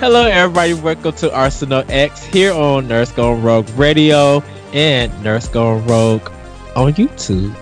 [0.00, 0.72] Hello, everybody.
[0.72, 6.26] Welcome to Arsenal X here on Nurse Gone Rogue Radio and Nurse Gone Rogue
[6.74, 7.52] on YouTube.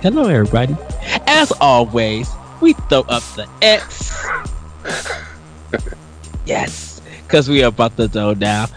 [0.00, 0.76] Hello, everybody.
[1.26, 4.14] As always, we throw up the X.
[6.46, 8.68] yes, because we are about to go down.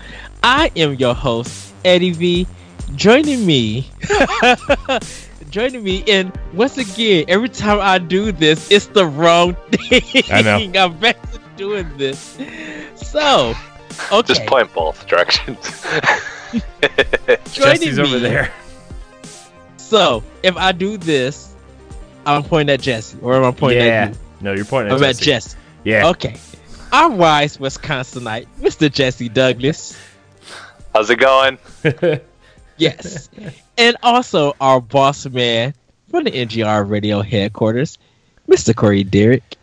[0.41, 2.47] I am your host, Eddie V.
[2.95, 3.91] Joining me,
[5.51, 10.23] joining me, and once again, every time I do this, it's the wrong thing.
[10.31, 10.57] I know.
[10.83, 12.37] I'm back to doing this.
[12.95, 13.53] So,
[14.11, 14.27] okay.
[14.27, 15.85] Just point both directions.
[17.53, 18.53] Joining Jesse's over there.
[19.77, 21.55] So, if I do this,
[22.25, 24.03] I'm pointing at Jesse, or am I pointing yeah.
[24.03, 24.19] at you?
[24.41, 25.25] No, you're pointing at I'm at Jesse.
[25.25, 25.57] Jesse.
[25.85, 26.09] Yeah.
[26.09, 26.35] Okay.
[26.91, 28.91] Our wise Wisconsinite, Mr.
[28.91, 29.97] Jesse Douglas.
[30.93, 31.57] How's it going?
[32.75, 33.29] Yes.
[33.77, 35.75] and also our boss man
[36.09, 37.99] from the NGR radio headquarters,
[38.49, 38.75] Mr.
[38.75, 39.57] Corey Derrick.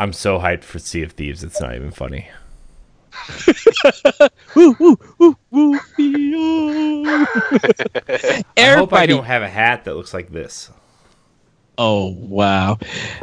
[0.00, 1.44] I'm so hyped for Sea of Thieves.
[1.44, 2.28] It's not even funny.
[4.56, 7.06] Woo, woo, woo, woo, feel.
[7.06, 7.32] I hope
[8.06, 9.06] I Everybody.
[9.08, 10.70] don't have a hat that looks like this.
[11.76, 12.78] Oh wow.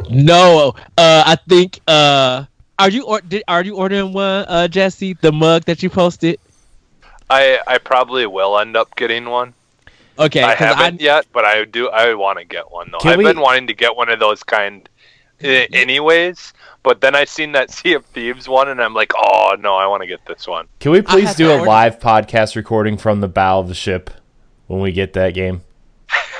[0.08, 1.80] No, uh, I think.
[1.88, 2.44] Uh,
[2.78, 5.14] are you or did, are you ordering one, uh, Jesse?
[5.14, 6.38] The mug that you posted.
[7.28, 9.52] I I probably will end up getting one.
[10.18, 11.88] Okay, I haven't yet, but I do.
[11.88, 12.98] I want to get one though.
[12.98, 14.88] Can I've we- been wanting to get one of those kind,
[15.42, 16.52] i- anyways.
[16.82, 19.86] But then I seen that Sea of Thieves one, and I'm like, oh no, I
[19.86, 20.66] want to get this one.
[20.80, 24.10] Can we please do a order- live podcast recording from the bow of the ship
[24.66, 25.62] when we get that game?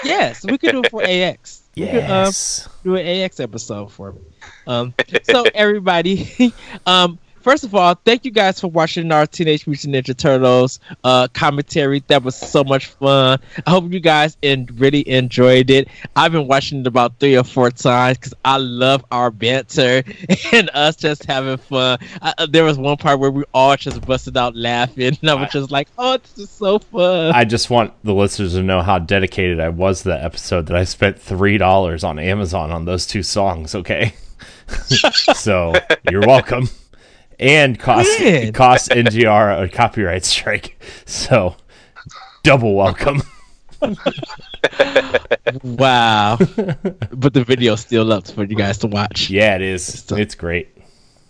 [0.05, 1.63] Yes, we could do it for AX.
[1.77, 2.69] We could, um, Yes.
[2.85, 4.21] do an AX episode for me.
[4.67, 4.95] Um,
[5.25, 6.53] so everybody,
[6.87, 11.29] um, first of all, thank you guys for watching our Teenage Mutant Ninja Turtles uh,
[11.33, 12.05] commentary.
[12.09, 13.39] That was so much fun.
[13.67, 15.89] I hope you guys in, really enjoyed it.
[16.15, 20.03] I've been watching it about three or four times because I love our banter
[20.53, 21.99] and us just having fun.
[22.21, 25.33] I, uh, there was one part where we all just busted out laughing, and I
[25.33, 28.83] was just like, "Oh, this is so fun." I just want the listeners to know
[28.83, 32.85] how dedicated I was to that episode that I spent three dollars on Amazon on
[32.85, 34.13] those two songs, okay?
[35.35, 35.73] so
[36.11, 36.69] you're welcome.
[37.39, 38.53] And cost Man.
[38.53, 40.83] cost NGR a copyright strike.
[41.07, 41.57] So
[42.43, 43.23] double welcome.
[45.63, 49.31] wow, but the video's still up for you guys to watch.
[49.31, 50.11] Yeah, it is.
[50.11, 50.69] It's great.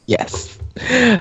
[0.06, 0.58] Yes.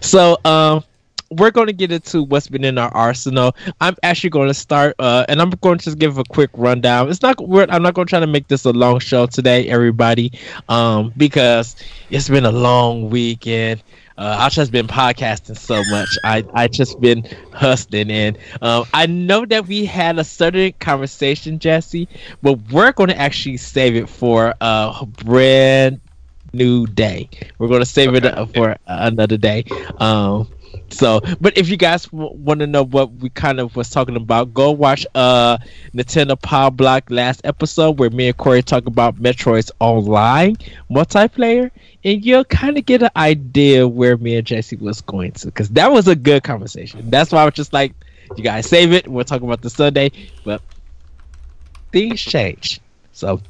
[0.02, 0.84] So, um,
[1.30, 3.56] we're going to get into what's been in our arsenal.
[3.82, 7.10] I'm actually going to start, uh, and I'm going to just give a quick rundown.
[7.10, 9.68] It's not, we're, I'm not going to try to make this a long show today,
[9.68, 10.32] everybody,
[10.70, 11.76] um, because
[12.10, 13.84] it's been a long weekend.
[14.18, 16.18] Uh, I've just been podcasting so much.
[16.24, 17.24] I I just been
[17.54, 22.10] hustling, and um, I know that we had a certain conversation, Jesse,
[22.42, 26.02] but we're going to actually save it for a brand
[26.54, 27.30] new day.
[27.60, 29.66] We're going to save it uh, for another day.
[29.98, 30.48] Um,
[30.90, 34.16] so, but if you guys w- want to know what we kind of was talking
[34.16, 35.58] about, go watch uh
[35.94, 40.58] Nintendo Power Block last episode where me and Corey talk about Metroid's online
[40.90, 41.72] multiplayer,
[42.04, 45.70] and you'll kind of get an idea where me and Jesse was going to, because
[45.70, 47.10] that was a good conversation.
[47.10, 47.94] That's why I was just like,
[48.36, 49.08] you guys save it.
[49.08, 50.12] We're talking about the Sunday,
[50.44, 50.62] but
[51.92, 52.80] things change.
[53.12, 53.42] So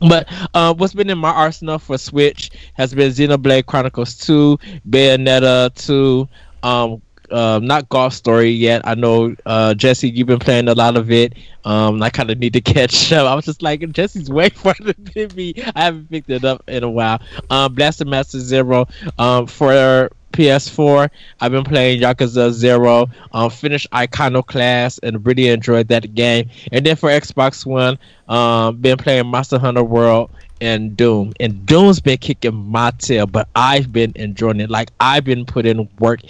[0.00, 5.74] but uh, what's been in my arsenal for Switch has been Xenoblade Chronicles 2, Bayonetta
[5.74, 6.26] 2,
[6.62, 8.82] um, uh, not Golf Story yet.
[8.84, 11.34] I know uh, Jesse, you've been playing a lot of it.
[11.64, 13.26] Um, I kind of need to catch up.
[13.26, 15.54] I was just like, Jesse's way further than me.
[15.74, 17.20] I haven't picked it up in a while.
[17.48, 18.88] Um, Blaster Master Zero
[19.18, 21.10] um, for PS4.
[21.40, 23.08] I've been playing Yakuza Zero.
[23.32, 26.50] Um, finished Iconoclast and really enjoyed that game.
[26.72, 27.98] And then for Xbox One,
[28.28, 30.30] um, been playing Monster Hunter World
[30.60, 31.32] and Doom.
[31.40, 34.70] And Doom's been kicking my tail, but I've been enjoying it.
[34.70, 36.20] Like I've been putting work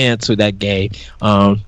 [0.00, 0.90] into that game.
[1.20, 1.62] Um,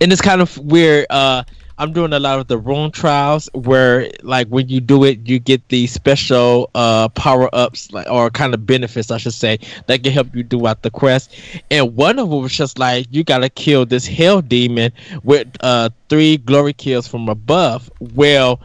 [0.00, 1.06] and it's kind of weird.
[1.10, 1.44] Uh,
[1.78, 5.38] I'm doing a lot of the rune trials where, like, when you do it, you
[5.38, 10.02] get these special uh, power ups, like, or kind of benefits, I should say, that
[10.02, 11.34] can help you throughout the quest.
[11.70, 14.92] And one of them was just like you gotta kill this hell demon
[15.24, 17.90] with uh, three glory kills from above.
[17.98, 18.60] Well,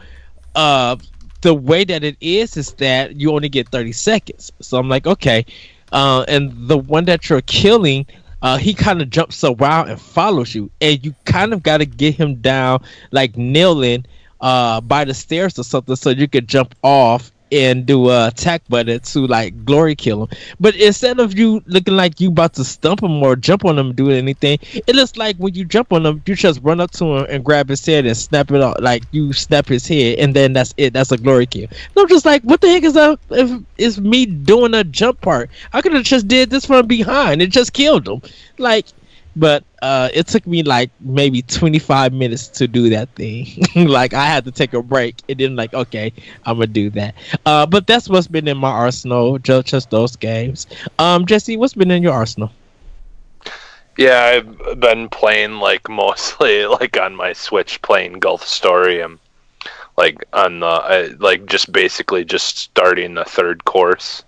[0.54, 0.96] uh,
[1.40, 4.52] the way that it is is that you only get 30 seconds.
[4.60, 5.46] So I'm like, okay.
[5.92, 8.06] Uh, and the one that you're killing,
[8.42, 11.86] uh, he kind of jumps around and follows you, and you kind of got to
[11.86, 14.06] get him down, like kneeling
[14.40, 18.62] uh, by the stairs or something, so you could jump off and do a attack
[18.68, 20.38] button to like glory kill him.
[20.60, 23.94] But instead of you looking like you about to stump him or jump on him,
[23.94, 27.04] do anything, it looks like when you jump on him, you just run up to
[27.04, 28.76] him and grab his head and snap it off.
[28.80, 30.92] Like you snap his head, and then that's it.
[30.92, 31.68] That's a glory kill.
[31.70, 33.18] And I'm just like, what the heck is that?
[33.30, 37.42] If it's me doing a jump part, I could have just did this from behind.
[37.42, 38.22] It just killed him.
[38.58, 38.86] Like
[39.38, 43.46] but uh, it took me like maybe 25 minutes to do that thing.
[43.88, 46.12] like I had to take a break and then like, okay,
[46.44, 47.14] I'm gonna do that.
[47.46, 50.66] Uh, but that's what's been in my arsenal, just, just those games.
[50.98, 52.50] Um, Jesse, what's been in your arsenal?
[53.96, 59.18] Yeah, I've been playing like mostly like on my Switch playing Golf Story and
[59.96, 64.24] like on the I, like just basically just starting the third course,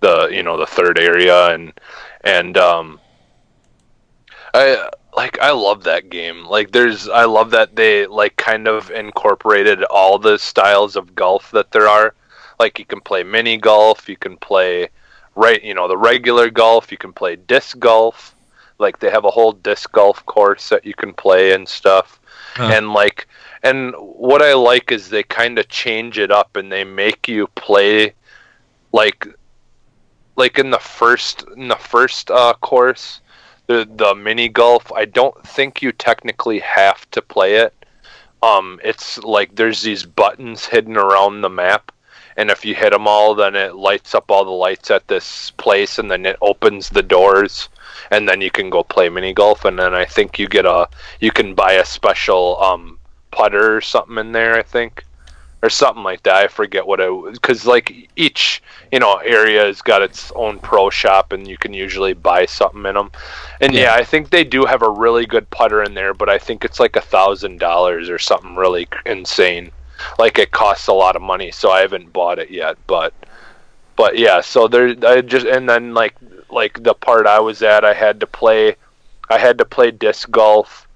[0.00, 1.72] the you know the third area and
[2.24, 3.00] and um
[4.56, 6.44] I like I love that game.
[6.46, 11.50] Like there's I love that they like kind of incorporated all the styles of golf
[11.50, 12.14] that there are.
[12.58, 14.88] Like you can play mini golf, you can play
[15.34, 18.34] right, you know, the regular golf, you can play disc golf.
[18.78, 22.18] Like they have a whole disc golf course that you can play and stuff.
[22.54, 22.70] Huh.
[22.72, 23.28] And like
[23.62, 27.46] and what I like is they kind of change it up and they make you
[27.48, 28.14] play
[28.92, 29.26] like
[30.36, 33.20] like in the first in the first uh, course
[33.66, 34.92] the the mini golf.
[34.92, 37.72] I don't think you technically have to play it.
[38.42, 41.92] Um, it's like there's these buttons hidden around the map,
[42.36, 45.50] and if you hit them all, then it lights up all the lights at this
[45.52, 47.68] place, and then it opens the doors,
[48.10, 49.64] and then you can go play mini golf.
[49.64, 50.88] And then I think you get a
[51.20, 52.98] you can buy a special um,
[53.30, 54.56] putter or something in there.
[54.56, 55.04] I think
[55.66, 56.36] or something like that.
[56.36, 60.90] I forget what it because like each you know area has got its own pro
[60.90, 63.10] shop, and you can usually buy something in them.
[63.60, 63.80] And yeah.
[63.80, 66.64] yeah, I think they do have a really good putter in there, but I think
[66.64, 69.72] it's like a thousand dollars or something really insane.
[70.18, 72.78] Like it costs a lot of money, so I haven't bought it yet.
[72.86, 73.12] But
[73.96, 76.14] but yeah, so there I just and then like
[76.48, 78.76] like the part I was at, I had to play,
[79.28, 80.86] I had to play disc golf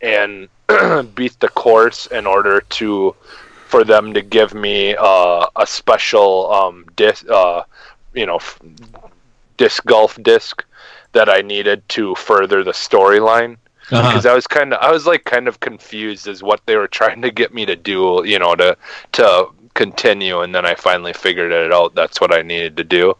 [0.00, 0.48] and
[1.16, 3.16] beat the course in order to
[3.70, 7.62] for them to give me uh, a special um, disc, uh,
[8.12, 8.60] you know, f-
[9.56, 10.64] disc golf disc
[11.12, 13.56] that I needed to further the storyline.
[13.92, 14.08] Uh-huh.
[14.08, 16.88] Because I was kind of, I was like kind of confused as what they were
[17.00, 18.76] trying to get me to do, you know, to
[19.12, 21.94] to continue, and then I finally figured it out.
[21.94, 23.16] That's what I needed to do.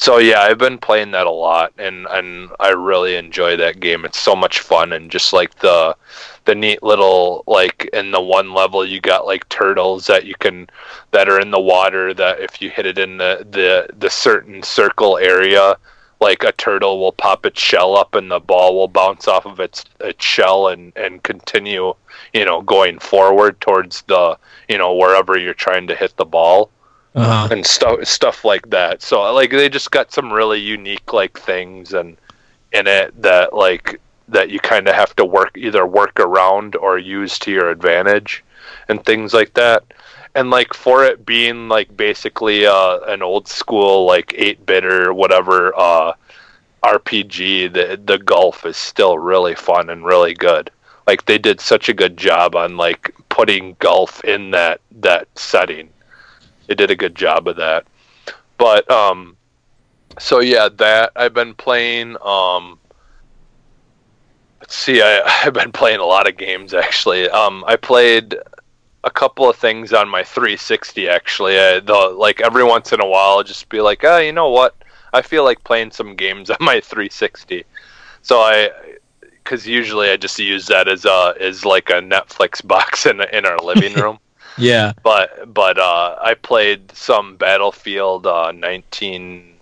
[0.00, 4.04] So yeah, I've been playing that a lot, and and I really enjoy that game.
[4.04, 5.96] It's so much fun, and just like the
[6.44, 10.70] the neat little like in the one level you got like turtles that you can
[11.10, 14.62] that are in the water that if you hit it in the the the certain
[14.62, 15.76] circle area
[16.20, 19.58] like a turtle will pop its shell up and the ball will bounce off of
[19.58, 21.92] its its shell and and continue
[22.32, 26.70] you know going forward towards the you know wherever you're trying to hit the ball
[27.14, 27.48] uh-huh.
[27.50, 29.02] and stuff stuff like that.
[29.02, 32.16] So like they just got some really unique like things and
[32.72, 36.98] in it that like that you kind of have to work either work around or
[36.98, 38.44] use to your advantage
[38.88, 39.84] and things like that.
[40.34, 45.74] And like for it being like basically uh, an old school like 8-bit or whatever
[45.76, 46.12] uh,
[46.84, 50.70] rpg the the golf is still really fun and really good.
[51.06, 55.88] Like they did such a good job on like putting golf in that that setting
[56.68, 57.84] they did a good job of that
[58.56, 59.36] but um
[60.18, 62.78] so yeah that i've been playing um
[64.60, 67.28] Let's see, I, I've been playing a lot of games actually.
[67.30, 68.36] Um, I played
[69.04, 71.58] a couple of things on my 360 actually.
[71.58, 74.50] I, the, like every once in a while, I'll just be like, oh, you know
[74.50, 74.76] what?
[75.14, 77.64] I feel like playing some games on my 360.
[78.20, 78.70] So I,
[79.20, 83.46] because usually I just use that as a as like a Netflix box in in
[83.46, 84.18] our living room.
[84.58, 84.92] Yeah.
[85.02, 89.54] But but uh, I played some Battlefield uh, 19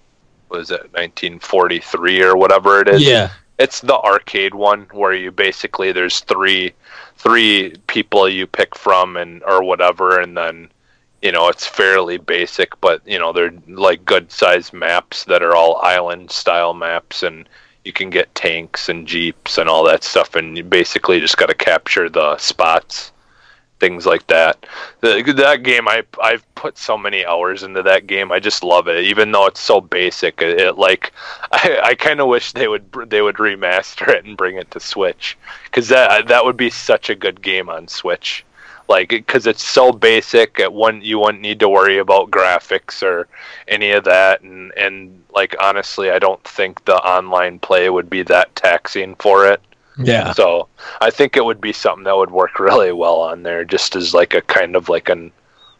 [0.48, 3.02] was it 1943 or whatever it is.
[3.02, 6.72] Yeah it's the arcade one where you basically there's three
[7.16, 10.68] three people you pick from and or whatever and then
[11.22, 15.54] you know it's fairly basic but you know they're like good sized maps that are
[15.54, 17.48] all island style maps and
[17.84, 21.48] you can get tanks and jeeps and all that stuff and you basically just got
[21.48, 23.12] to capture the spots
[23.78, 24.66] things like that.
[25.00, 28.32] The, that game, I I've put so many hours into that game.
[28.32, 30.40] I just love it, even though it's so basic.
[30.42, 31.12] It, it like
[31.52, 34.80] I, I kind of wish they would they would remaster it and bring it to
[34.80, 38.44] Switch because that that would be such a good game on Switch.
[38.88, 43.26] Like because it's so basic, it one you wouldn't need to worry about graphics or
[43.66, 48.22] any of that, and and like honestly, I don't think the online play would be
[48.24, 49.60] that taxing for it.
[49.98, 50.32] Yeah.
[50.32, 50.68] So
[51.00, 54.14] I think it would be something that would work really well on there, just as
[54.14, 55.32] like a kind of like an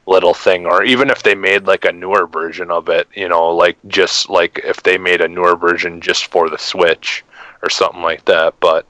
[0.06, 3.48] little thing or even if they made like a newer version of it you know
[3.48, 7.24] like just like if they made a newer version just for the switch
[7.62, 8.86] or something like that but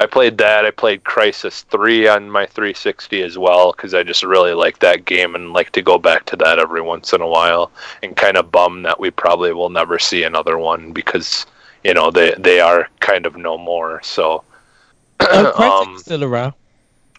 [0.00, 4.22] i played that i played Crysis 3 on my 360 as well because i just
[4.22, 7.26] really like that game and like to go back to that every once in a
[7.26, 11.46] while and kind of bum that we probably will never see another one because
[11.84, 14.42] you know they they are kind of no more so
[15.20, 16.54] um, still around.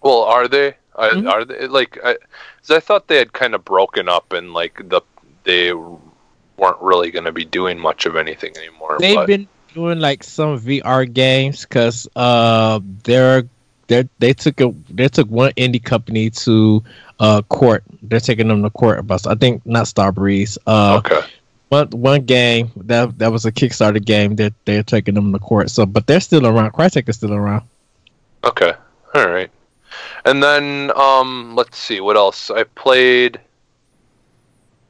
[0.03, 0.75] well, are they?
[0.95, 1.29] Are, Mhm.
[1.31, 1.97] are they like?
[2.03, 2.15] I,
[2.61, 5.01] 'cause I thought they had kind of broken up and like the
[5.43, 8.97] they weren't really going to be doing much of anything anymore.
[8.99, 13.43] They've but, been doing like some VR games because uh they're
[13.87, 16.83] they they took a they took one indie company to
[17.19, 17.83] uh court.
[18.01, 20.57] They're taking them to court about I think not Starbreeze.
[20.65, 21.21] Uh okay.
[21.69, 25.69] One one game that that was a Kickstarter game that they're taking them to court.
[25.69, 26.71] So but they're still around.
[26.73, 27.67] Crytek is still around.
[28.43, 28.73] Okay.
[29.13, 29.49] All right.
[30.25, 32.51] And then um let's see what else.
[32.51, 33.39] I played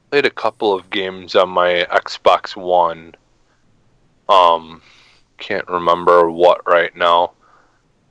[0.10, 3.16] played a couple of games on my Xbox 1.
[4.28, 4.82] Um
[5.38, 7.32] can't remember what right now.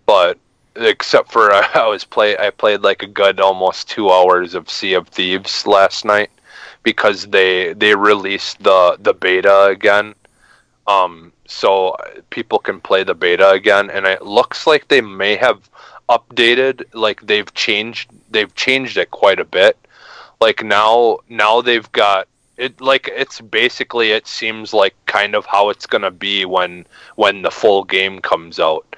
[0.07, 0.39] But
[0.77, 4.95] except for I was play I played like a good almost 2 hours of Sea
[4.95, 6.31] of Thieves last night
[6.85, 10.15] because they they released the the beta again.
[10.87, 11.97] Um so
[12.31, 15.69] people can play the beta again and it looks like they may have
[16.09, 19.79] updated like they've changed they've changed it quite a bit
[20.41, 25.71] like now now they've got it like it's basically it seems like kind of how
[25.71, 26.87] it's gonna be when
[27.17, 28.94] when the full game comes out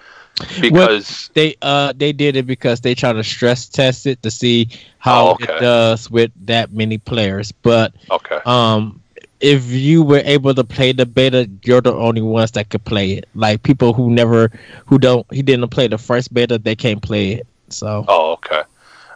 [0.61, 4.69] because They uh they did it because they trying to stress test it to see
[4.99, 5.53] how Oh, okay.
[5.53, 7.53] it does with that many players.
[7.53, 9.01] But okay um
[9.41, 13.13] if you were able to play the beta, you're the only ones that could play
[13.13, 13.29] it.
[13.35, 14.51] Like people who never
[14.87, 17.47] who don't he didn't play the first beta, they can't play it.
[17.69, 18.63] So Oh, okay.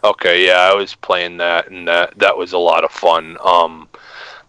[0.03, 3.37] Okay, yeah, I was playing that and that that was a lot of fun.
[3.43, 3.87] Um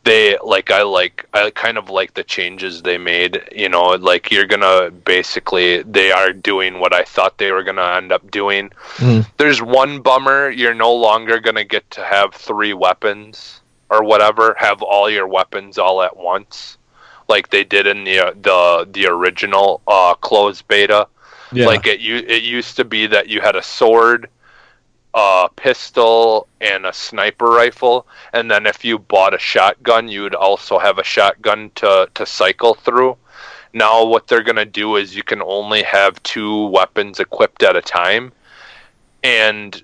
[0.05, 4.31] they like I like I kind of like the changes they made, you know, like
[4.31, 8.71] you're to basically they are doing what I thought they were to end up doing.
[8.97, 9.27] Mhm.
[9.37, 14.83] There's one bummer, you're no longer to get to have three weapons or whatever, have
[14.83, 16.79] all your weapons all at once
[17.29, 21.07] like they did in the the the original uh closed beta.
[21.53, 21.67] yeah.
[21.67, 24.29] Like it, u- it used to be that you had a sword,
[25.15, 30.35] a pistol, and a sniper rifle, and then if you bought a shotgun, you would
[30.35, 33.17] also have a shotgun to to cycle through.
[33.75, 37.83] Now what they're gonna do is you can only have two weapons equipped at a
[37.83, 38.33] time,
[39.23, 39.83] and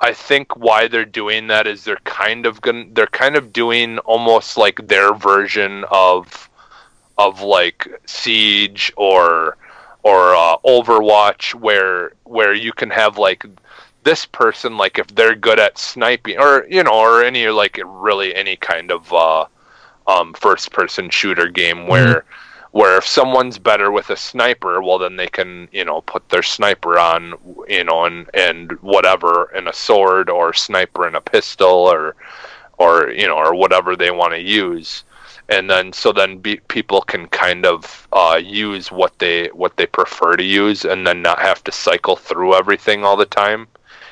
[0.00, 3.98] I think why they're doing that is they're kind of going they're kind of doing
[3.98, 6.48] almost like their version of
[7.18, 9.58] of like siege or
[10.02, 13.44] or uh, Overwatch where where you can have like
[14.02, 18.34] this person like if they're good at sniping or you know or any like really
[18.34, 19.44] any kind of uh,
[20.06, 22.24] um, first person shooter game where
[22.72, 26.42] where if someone's better with a sniper well then they can you know put their
[26.42, 27.34] sniper on
[27.68, 32.16] you know and and whatever in a sword or sniper in a pistol or
[32.78, 35.04] or you know or whatever they want to use.
[35.50, 39.86] And then so then be, people can kind of uh, use what they what they
[39.86, 43.66] prefer to use and then not have to cycle through everything all the time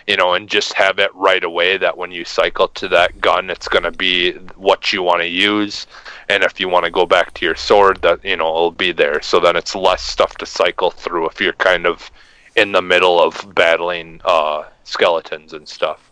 [0.09, 3.51] you know and just have it right away that when you cycle to that gun
[3.51, 5.87] it's going to be what you want to use.
[6.31, 8.91] And if you want to go back to your sword that you know it'll be
[8.91, 9.21] there.
[9.21, 12.11] So then it's less stuff to cycle through if you're kind of
[12.57, 16.11] in the middle of battling uh, skeletons and stuff.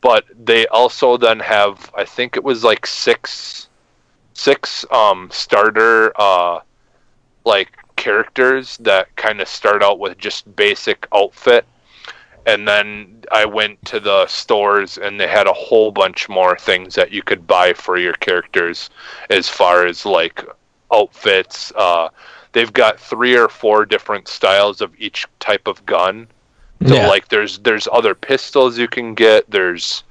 [0.00, 3.68] But they also then have i think it was like six
[4.32, 6.60] six um starter uh
[7.44, 11.66] like characters that kind of start out with just basic outfit
[12.48, 16.94] and then I went to the stores and they had a whole bunch more things
[16.94, 18.88] that you could buy for your characters
[19.28, 20.42] as far as like
[20.90, 22.08] outfits uh
[22.52, 26.26] they've got three or four different styles of each type of gun
[26.86, 27.06] so yeah.
[27.06, 30.04] like there's there's other pistols you can get there's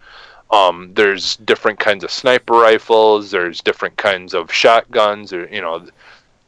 [0.51, 5.83] um there's different kinds of sniper rifles there's different kinds of shotguns or you know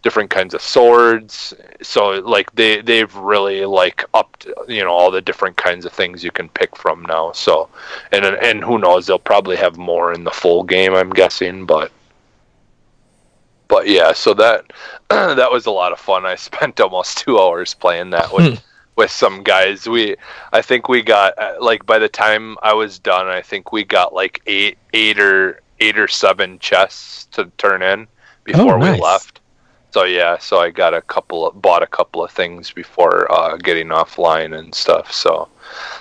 [0.02, 1.54] different kinds of swords.
[1.82, 6.24] So like they they've really like upped you know all the different kinds of things
[6.24, 7.32] you can pick from now.
[7.34, 7.70] So
[8.12, 11.92] and and who knows they'll probably have more in the full game i'm guessing but
[13.68, 14.72] but yeah so that
[15.10, 16.26] that was a lot of fun.
[16.26, 18.62] I spent almost two hours playing that with
[18.96, 19.88] with some guys.
[19.88, 20.16] We
[20.54, 23.84] i think we got uh, like by the time i was done i think we
[23.84, 28.08] got like eight eight or eight or seven chests to turn in
[28.44, 28.96] before nice.
[28.96, 29.39] we left
[29.92, 33.58] so yeah so i got a couple of bought a couple of things before uh,
[33.58, 35.48] getting offline and stuff so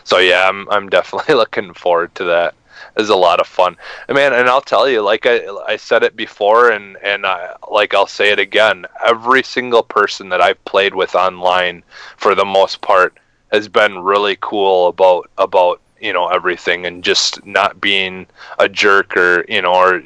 [0.04, 2.54] so yeah i'm i'm definitely looking forward to that
[2.96, 3.76] is a lot of fun.
[4.08, 7.54] And man, and I'll tell you, like I I said it before, and and I,
[7.70, 8.86] like I'll say it again.
[9.04, 11.82] Every single person that I've played with online,
[12.16, 13.18] for the most part,
[13.52, 18.26] has been really cool about about you know everything and just not being
[18.58, 20.02] a jerk or you know or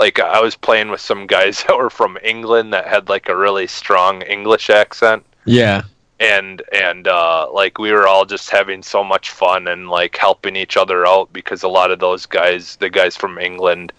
[0.00, 3.36] like I was playing with some guys that were from England that had like a
[3.36, 5.82] really strong English accent Yeah.
[6.18, 10.56] and and uh, like we were all just having so much fun and like helping
[10.56, 13.92] each other out because a lot of those guys, the guys from England,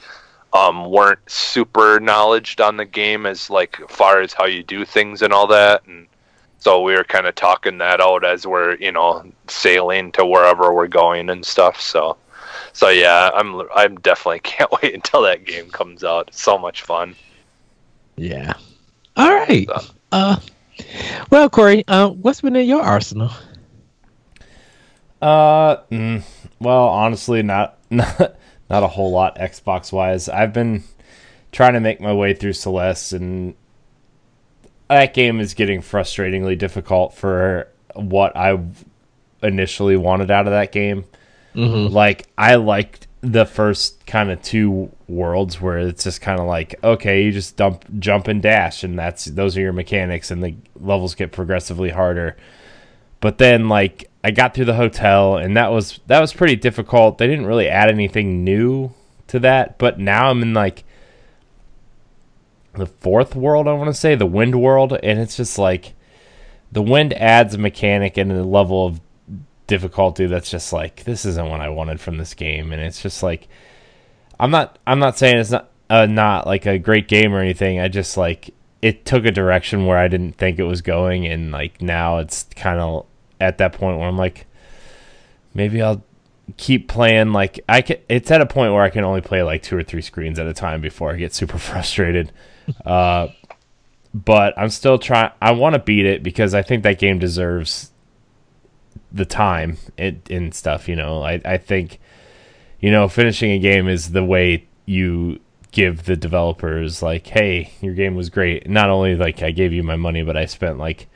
[0.53, 5.21] um, weren't super knowledged on the game as like far as how you do things
[5.21, 6.07] and all that, and
[6.59, 10.73] so we were kind of talking that out as we're you know sailing to wherever
[10.73, 11.79] we're going and stuff.
[11.79, 12.17] So.
[12.73, 16.29] So yeah, I'm I'm definitely can't wait until that game comes out.
[16.29, 17.15] It's so much fun.
[18.15, 18.53] Yeah.
[19.15, 19.67] All right.
[19.67, 19.93] So.
[20.11, 20.35] Uh,
[21.29, 23.31] well, Corey, uh, what's been in your arsenal?
[25.21, 26.23] Uh, mm,
[26.59, 28.35] well, honestly, not not
[28.69, 30.27] not a whole lot Xbox wise.
[30.29, 30.83] I've been
[31.51, 33.55] trying to make my way through Celeste, and
[34.89, 38.59] that game is getting frustratingly difficult for what I
[39.43, 41.05] initially wanted out of that game.
[41.55, 41.93] Mm-hmm.
[41.93, 46.75] Like, I liked the first kind of two worlds where it's just kind of like,
[46.83, 50.55] okay, you just dump, jump and dash, and that's those are your mechanics, and the
[50.75, 52.35] levels get progressively harder.
[53.19, 57.17] But then, like, I got through the hotel, and that was that was pretty difficult.
[57.17, 58.93] They didn't really add anything new
[59.27, 60.83] to that, but now I'm in like
[62.73, 63.67] the fourth world.
[63.67, 65.93] I want to say the wind world, and it's just like
[66.71, 69.01] the wind adds a mechanic and a level of
[69.71, 73.23] difficulty that's just like this isn't what I wanted from this game, and it's just
[73.23, 73.47] like
[74.37, 77.79] I'm not I'm not saying it's not uh, not like a great game or anything.
[77.79, 81.53] I just like it took a direction where I didn't think it was going, and
[81.53, 83.05] like now it's kind of
[83.39, 84.45] at that point where I'm like
[85.53, 86.03] maybe I'll
[86.57, 89.63] keep playing like I can it's at a point where I can only play like
[89.63, 92.33] two or three screens at a time before I get super frustrated.
[92.85, 93.29] Uh
[94.13, 97.90] but I'm still trying I want to beat it because I think that game deserves
[99.11, 101.23] the time it and stuff, you know.
[101.23, 101.99] I I think
[102.79, 105.39] you know, finishing a game is the way you
[105.71, 109.83] give the developers like, "Hey, your game was great." Not only like I gave you
[109.83, 111.07] my money, but I spent like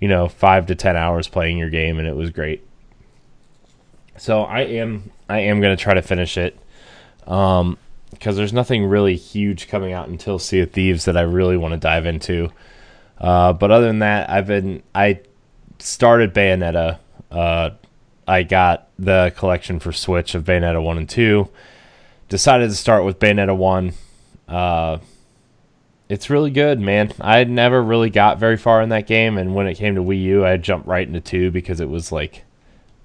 [0.00, 2.64] you know, five to ten hours playing your game, and it was great.
[4.16, 6.58] So I am I am gonna try to finish it,
[7.26, 7.78] um,
[8.10, 11.72] because there's nothing really huge coming out until Sea of Thieves that I really want
[11.72, 12.50] to dive into.
[13.18, 15.20] Uh, but other than that, I've been I
[15.78, 16.98] started Bayonetta.
[17.30, 17.70] Uh,
[18.26, 21.48] I got the collection for Switch of Bayonetta one and two.
[22.28, 23.92] Decided to start with Bayonetta one.
[24.46, 24.98] Uh,
[26.08, 27.12] it's really good, man.
[27.20, 30.22] I never really got very far in that game, and when it came to Wii
[30.22, 32.44] U, I jumped right into two because it was like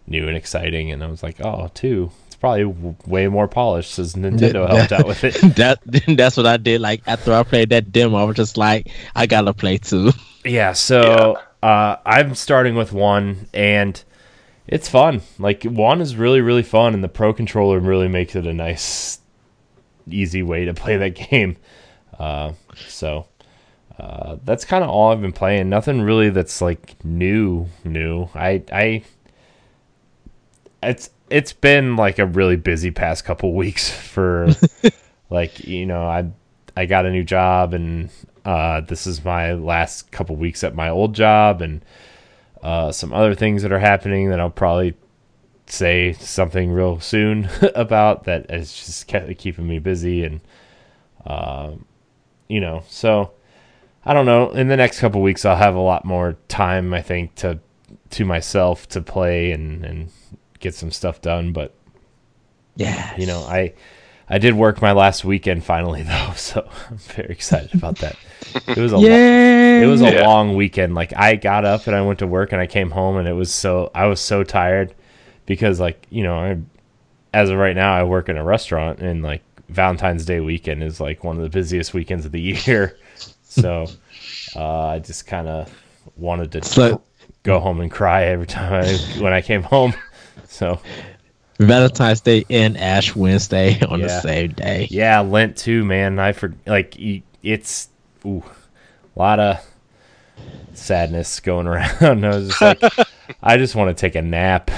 [0.08, 2.12] new and exciting, and I was like, oh, two.
[2.28, 5.34] It's probably w- way more polished as Nintendo helped out with it.
[5.56, 5.80] that
[6.18, 6.80] that's what I did.
[6.82, 10.12] Like after I played that demo, I was just like, I gotta play two.
[10.46, 14.02] Yeah, so Uh, I'm starting with one, and
[14.67, 15.21] it's fun.
[15.39, 19.19] Like one is really really fun, and the Pro controller really makes it a nice,
[20.08, 21.58] easy way to play that game.
[22.17, 22.54] Uh,
[22.88, 23.28] so
[23.99, 25.69] uh, that's kind of all I've been playing.
[25.69, 27.67] Nothing really that's like new.
[27.84, 28.30] New.
[28.34, 29.04] I I.
[30.82, 34.49] It's it's been like a really busy past couple weeks for
[35.30, 36.30] like you know I
[36.76, 38.10] I got a new job and
[38.45, 41.84] uh, this is my last couple weeks at my old job and
[42.63, 44.95] uh, some other things that are happening that I'll probably
[45.67, 50.41] say something real soon about that is just kept keeping me busy and
[51.26, 51.86] um,
[52.47, 53.32] you know so
[54.06, 54.52] I don't know.
[54.52, 57.60] In the next couple weeks I'll have a lot more time I think to
[58.12, 60.12] to myself to play and and
[60.60, 61.73] get some stuff done but
[62.76, 63.73] Yeah, you know I
[64.30, 68.16] I did work my last weekend finally though so I'm very excited about that
[68.68, 69.82] it was a lo- yeah.
[69.82, 70.28] it was a Yeah.
[70.28, 70.94] long weekend.
[70.96, 73.34] Like I got up and I went to work and I came home and it
[73.34, 74.94] was so I was so tired
[75.46, 76.58] because like you know I
[77.34, 81.00] as of right now I work in a restaurant and like Valentine's Day weekend is
[81.00, 82.98] like one of the busiest weekends of the year.
[83.44, 83.88] So
[84.56, 85.74] uh, I just kind of
[86.18, 87.02] wanted to So-
[87.44, 89.94] go home and cry every time I when I came home.
[90.48, 90.80] So
[91.60, 94.88] Valentine's Day and Ash Wednesday on the same day.
[94.89, 96.20] Yeah, Lent too, man.
[96.20, 96.96] I for like
[97.44, 97.89] it's
[98.26, 98.44] ooh,
[99.16, 99.66] a lot of
[100.74, 102.26] sadness going around.
[102.26, 102.84] I was just like,
[103.44, 104.72] I just want to take a nap.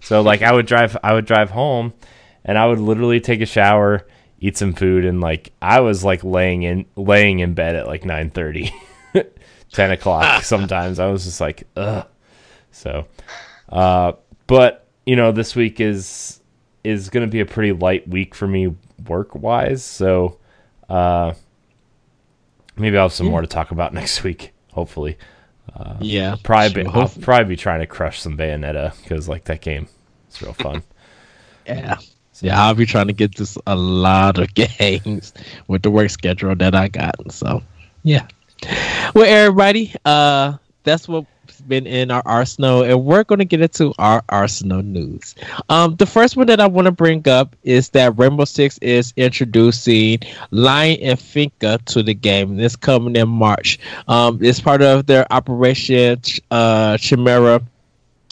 [0.00, 1.92] so like, I would drive, I would drive home,
[2.44, 4.06] and I would literally take a shower,
[4.40, 8.02] eat some food, and like, I was like laying in laying in bed at like
[8.02, 8.72] 9:30,
[9.72, 10.42] 10 o'clock.
[10.44, 12.06] Sometimes I was just like, ugh.
[12.70, 13.06] So,
[13.68, 14.12] uh,
[14.46, 16.38] but you know, this week is
[16.84, 19.82] is going to be a pretty light week for me work wise.
[19.82, 20.36] So
[20.90, 21.32] uh,
[22.76, 24.52] maybe I'll have some more to talk about next week.
[24.72, 25.16] Hopefully,
[25.74, 26.90] uh, yeah, probably be.
[26.90, 29.88] I'll probably be trying to crush some Bayonetta because like that game,
[30.26, 30.82] it's real fun.
[31.64, 31.96] Yeah.
[32.40, 35.32] Yeah, I'll be trying to get this a lot of games
[35.68, 37.32] with the work schedule that I got.
[37.32, 37.64] So,
[38.04, 38.28] yeah.
[39.12, 41.26] Well, everybody, uh, that's what's
[41.60, 45.34] been in our arsenal, and we're going to get into our arsenal news.
[45.68, 49.12] Um, the first one that I want to bring up is that Rainbow Six is
[49.16, 52.56] introducing Lion and Finka to the game.
[52.56, 53.78] This coming in March.
[54.06, 57.62] Um, it's part of their Operation uh, Chimera,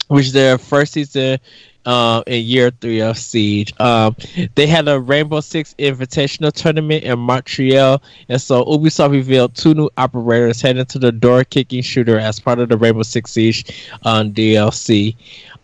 [0.07, 1.39] which is their first season
[1.87, 3.73] uh, in year three of Siege.
[3.79, 4.15] Um,
[4.55, 9.89] they had a Rainbow Six Invitational tournament in Montreal, and so Ubisoft revealed two new
[9.97, 14.33] operators heading to the door kicking shooter as part of the Rainbow Six Siege on
[14.33, 15.15] DLC.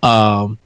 [0.01, 0.57] Um,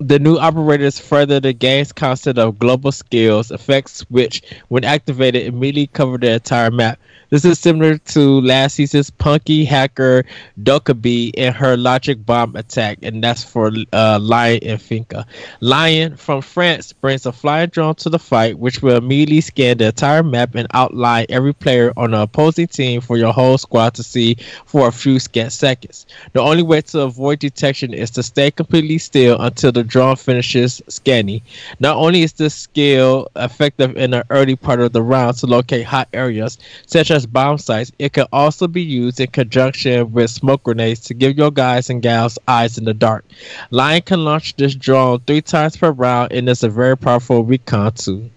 [0.00, 5.86] the new operators further the game's concept of global skills effects, which, when activated, immediately
[5.88, 6.98] cover the entire map.
[7.30, 10.24] This is similar to last season's punky hacker
[10.60, 15.24] Dokkaebi and her logic bomb attack, and that's for uh, Lion and Finka.
[15.60, 19.86] Lion from France brings a flying drone to the fight, which will immediately scan the
[19.86, 24.02] entire map and outline every player on the opposing team for your whole squad to
[24.02, 26.06] see for a few scant seconds.
[26.32, 30.82] The only way to avoid detection is to stay completely still until the drone finishes
[30.88, 31.42] scanning.
[31.78, 35.84] Not only is this skill effective in the early part of the round to locate
[35.84, 40.62] hot areas, such as bomb sites, it can also be used in conjunction with smoke
[40.64, 43.24] grenades to give your guys and gals eyes in the dark.
[43.70, 47.92] Lion can launch this drone three times per round, and it's a very powerful recon
[47.92, 48.30] tool.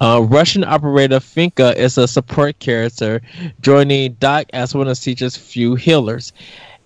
[0.00, 3.22] Uh, Russian operator Finka is a support character,
[3.60, 6.32] joining Doc as one of Siege's few healers.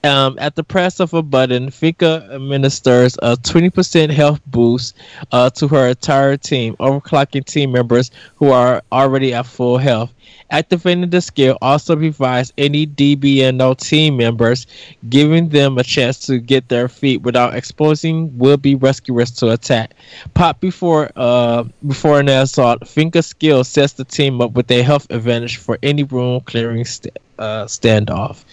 [0.05, 4.95] Um, at the press of a button, Finka administers a 20% health boost
[5.33, 10.13] uh, to her entire team, overclocking team members who are already at full health.
[10.51, 14.67] Activating the skill also revives any DBNO team members,
[15.09, 19.95] giving them a chance to get their feet without exposing will-be rescuers to attack.
[20.35, 25.07] Pop before uh, before an assault, Finka's skill sets the team up with a health
[25.11, 28.45] advantage for any room clearing st- uh, standoff.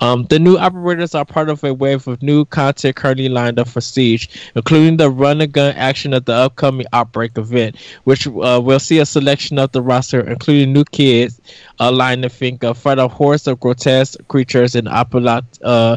[0.00, 3.68] Um, the new operators are part of a wave of new content currently lined up
[3.68, 8.60] for Siege, including the run and gun action of the upcoming Outbreak event, which uh,
[8.62, 11.40] will see a selection of the roster, including new kids,
[11.78, 15.96] uh, line to think of a hordes of grotesque creatures and uh,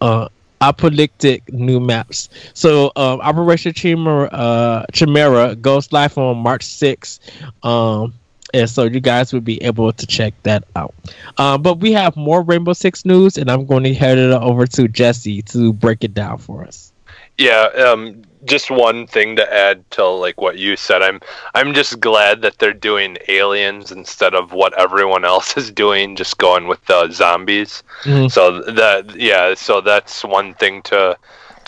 [0.00, 0.28] uh,
[0.60, 2.28] apocalyptic new maps.
[2.54, 7.20] So, um, Operation Chimera, uh, Chimera goes live on March 6th.
[7.64, 8.14] Um,
[8.54, 10.94] and so you guys would be able to check that out.
[11.36, 14.66] Um, but we have more Rainbow Six news, and I'm going to head it over
[14.66, 16.92] to Jesse to break it down for us.
[17.36, 21.02] Yeah, um, just one thing to add to like what you said.
[21.02, 21.20] I'm
[21.54, 26.38] I'm just glad that they're doing aliens instead of what everyone else is doing, just
[26.38, 27.82] going with the zombies.
[28.02, 28.30] Mhm.
[28.30, 31.16] So that yeah, so that's one thing to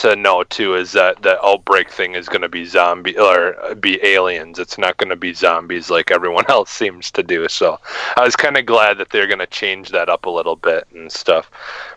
[0.01, 4.03] to know too is that the outbreak thing is going to be zombie or be
[4.03, 4.59] aliens.
[4.59, 7.49] It's not going to be zombies like everyone else seems to do.
[7.49, 7.79] So
[8.17, 10.87] I was kind of glad that they're going to change that up a little bit
[10.95, 11.51] and stuff.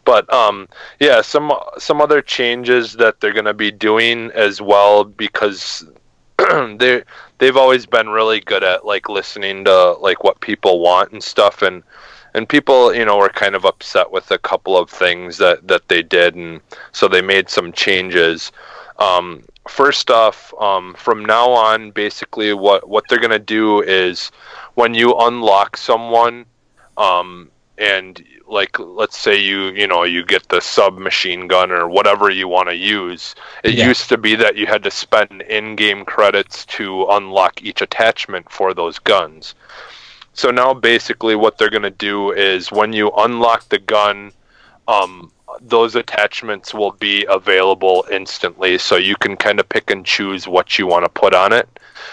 [0.03, 0.67] But um,
[0.99, 5.85] yeah, some some other changes that they're going to be doing as well because
[6.37, 7.03] they
[7.37, 11.61] they've always been really good at like listening to like what people want and stuff
[11.61, 11.83] and
[12.33, 15.87] and people you know were kind of upset with a couple of things that that
[15.87, 18.51] they did and so they made some changes
[18.99, 24.31] um, first off um, from now on basically what what they're going to do is
[24.75, 26.45] when you unlock someone
[26.97, 32.29] um, and like let's say you you know you get the submachine gun or whatever
[32.29, 33.87] you want to use it Yeah.
[33.87, 38.73] used to be that you had to spend in-game credits to unlock each attachment for
[38.73, 39.55] those guns
[40.33, 44.31] so now basically what they're going to do is when you unlock the gun
[44.87, 48.77] um, those attachments will be available instantly.
[48.77, 51.67] So you can kind of pick and choose what you want to put on it.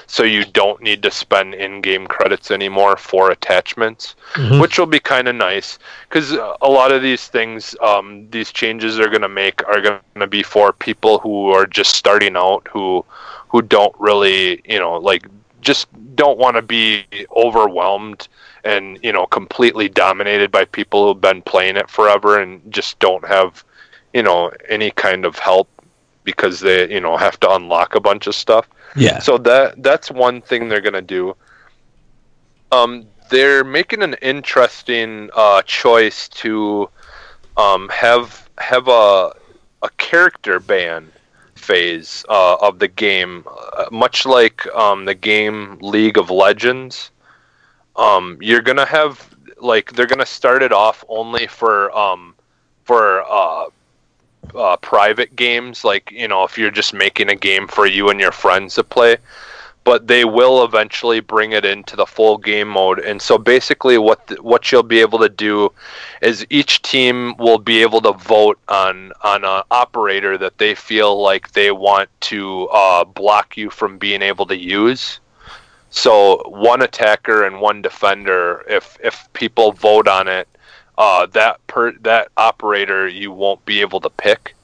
[0.07, 4.61] So you don't need to spend in-game credits anymore for attachments Mhm.
[4.61, 5.79] which will be kind of nice.
[6.09, 10.01] Because a lot of these things um, these changes they're going to make are going
[10.01, 13.05] to be for people who are just starting out who
[13.49, 15.27] who don't really you know like
[15.61, 17.05] just don't want to be
[17.37, 18.29] overwhelmed
[18.65, 23.27] and you know completely dominated by people who've been playing it forever and just don't
[23.27, 23.65] have
[24.13, 25.69] you know any kind of help
[26.25, 29.19] because they you know have to unlock a bunch of stuff Yeah.
[29.19, 31.37] so that that's one thing they're gonna do.
[32.73, 36.89] Um, they're making an interesting uh, choice to
[37.57, 39.33] um, have have a
[39.83, 41.11] a character ban
[41.71, 43.45] phase uh, of the game,
[43.77, 47.11] uh, much like um, the game League of Legends.
[47.97, 52.35] Um, you're gonna have like they're gonna start it off only for um,
[52.85, 53.67] for uh,
[54.55, 58.21] uh, private games, like you know if you're just making a game for you and
[58.21, 59.17] your friends to play
[59.85, 62.99] but they will eventually bring it into the full game mode.
[62.99, 65.73] And so basically, what the, what you'll be able to do
[66.21, 71.21] is each team will be able to vote on on an operator that they feel
[71.21, 75.21] like they want to uh, block you from being able to use.
[75.91, 78.65] So one attacker and one defender.
[78.69, 80.47] If if people vote on it,
[80.99, 84.55] uh, that per that operator you won't be able to pick.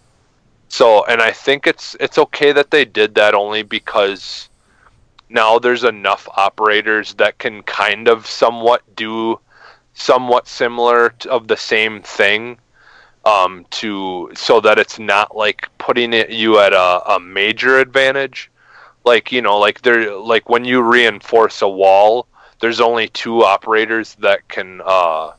[0.68, 4.48] So, and I think it's it's okay that they did that only because
[5.28, 9.40] now there's enough operators that can kind of somewhat do
[9.94, 12.58] somewhat similar to, of the same thing
[13.24, 18.50] um, to so that it's not like putting it you at a, a major advantage.
[19.04, 22.26] Like you know like there like when you reinforce a wall
[22.60, 25.32] there's only two operators that can uh,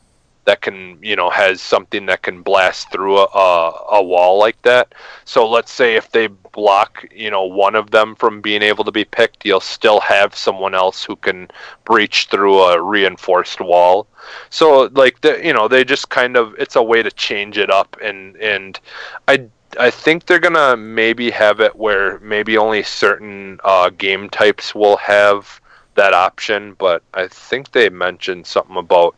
[0.48, 4.60] that can you know has something that can blast through a, a, a, wall like
[4.62, 4.94] that.
[5.26, 8.90] So let's say if they block you know one of them from being able to
[8.90, 11.48] be picked you'll still have someone else who can
[11.84, 14.06] breach through a reinforced wall.
[14.48, 17.70] So like the you know they just kind of it's a way to change it
[17.70, 17.98] up.
[18.02, 18.80] And and
[19.28, 19.46] i
[19.78, 24.96] I think they're gonna maybe have it where maybe only certain uh, game types will
[24.96, 25.60] have
[25.94, 29.14] that option, but I think they mentioned something about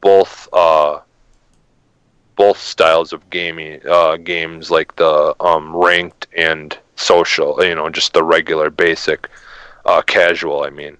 [0.00, 1.00] both uh,
[2.36, 7.62] both styles of gaming uh, games, like the um, ranked and social.
[7.64, 9.28] You know, just the regular, basic,
[9.84, 10.62] uh, casual.
[10.62, 10.96] I mean.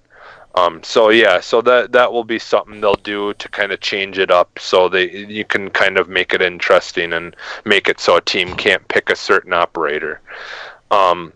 [0.55, 4.17] Um, so yeah, so that that will be something they'll do to kind of change
[4.17, 7.35] it up, so they you can kind of make it interesting and
[7.65, 10.19] make it so a team can't pick a certain operator.
[10.91, 11.33] Um,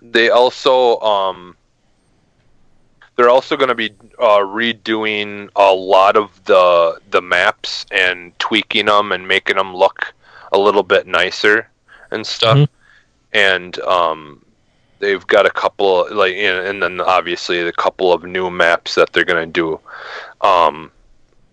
[0.00, 1.56] they also um,
[3.16, 8.86] they're also going to be uh, redoing a lot of the the maps and tweaking
[8.86, 10.14] them and making them look
[10.52, 11.68] a little bit nicer
[12.10, 12.58] and stuff.
[12.58, 12.74] Mm-hmm.
[13.34, 14.44] And um,
[14.98, 19.24] they've got a couple like, and then obviously the couple of new maps that they're
[19.24, 19.80] going to do.
[20.46, 20.90] Um,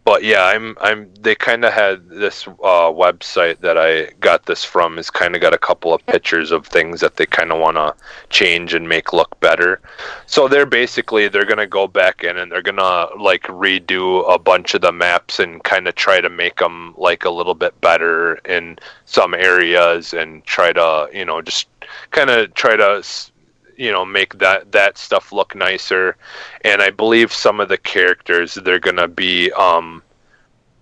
[0.09, 4.63] but yeah, I'm I'm they kind of had this uh, website that I got this
[4.63, 7.59] from is kind of got a couple of pictures of things that they kind of
[7.59, 7.93] want to
[8.31, 9.79] change and make look better.
[10.25, 14.73] So they're basically they're gonna go back in and they're gonna like redo a bunch
[14.73, 18.37] of the maps and kind of try to make them like a little bit better
[18.45, 21.67] in some areas and try to you know just
[22.09, 23.03] kind of try to
[23.79, 26.17] you know make that that stuff look nicer.
[26.65, 30.03] And i believe some of the characters they're gonna be um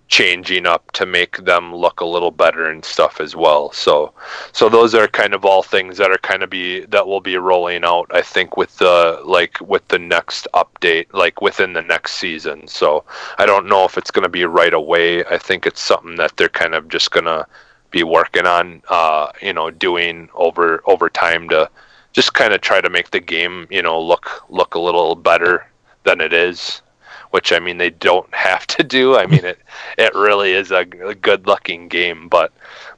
[0.08, 3.72] changing up to make them look a little better and stuff as well.
[3.74, 4.14] So
[4.54, 7.36] so those are kind of all things that are kind of be that will be
[7.38, 12.14] rolling out i think with the like with the next update like within the next
[12.14, 12.68] season.
[12.68, 13.04] So
[13.38, 15.26] i don't know if it's going to be right away.
[15.26, 17.46] I think it's something that they're kind of just going to
[17.92, 21.70] be working on uh you know doing over over time to
[22.18, 25.68] just kind of try to make the game, you know, look look a little better
[26.04, 26.82] than it is.
[27.30, 29.16] Which I mean, they don't have to do.
[29.16, 29.60] I mean, it
[30.00, 32.52] it really is a, good looking game, but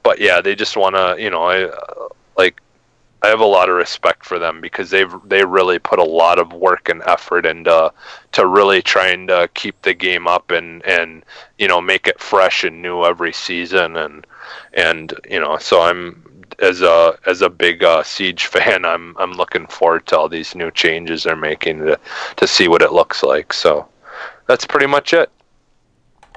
[0.04, 2.62] but yeah, they just want to, you know, I uh, like
[3.22, 6.40] I have a lot of respect for them because they've they really put a lot
[6.40, 7.92] of work and effort into
[8.32, 11.26] to really trying to keep the game up and and
[11.58, 14.26] you know make it fresh and new every season and
[14.74, 19.34] and you know so I'm as a as a big uh, Siege fan, I'm I'm
[19.34, 22.00] looking forward to all these new changes they're making to
[22.38, 23.54] to see what it looks like.
[23.54, 23.88] So
[24.48, 25.30] that's pretty much it.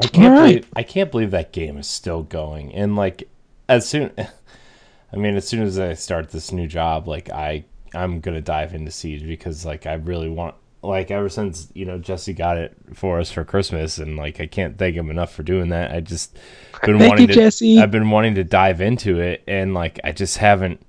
[0.03, 0.47] I can't right.
[0.47, 2.73] believe I can't believe that game is still going.
[2.75, 3.29] And like
[3.69, 4.13] as soon
[5.13, 8.41] I mean as soon as I start this new job, like I I'm going to
[8.41, 12.59] dive into Siege because like I really want like ever since, you know, Jesse got
[12.59, 15.93] it for us for Christmas and like I can't thank him enough for doing that.
[15.93, 16.37] I just
[16.85, 17.79] been Thank wanting you, to Jesse.
[17.79, 20.81] I've been wanting to dive into it and like I just haven't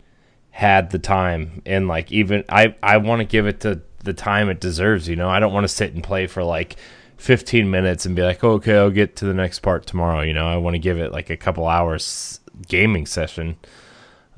[0.49, 4.49] had the time and like even I I want to give it to the time
[4.49, 5.29] it deserves, you know.
[5.29, 6.75] I don't want to sit and play for like
[7.17, 10.33] 15 minutes and be like, oh, "Okay, I'll get to the next part tomorrow," you
[10.33, 10.47] know.
[10.47, 13.57] I want to give it like a couple hours gaming session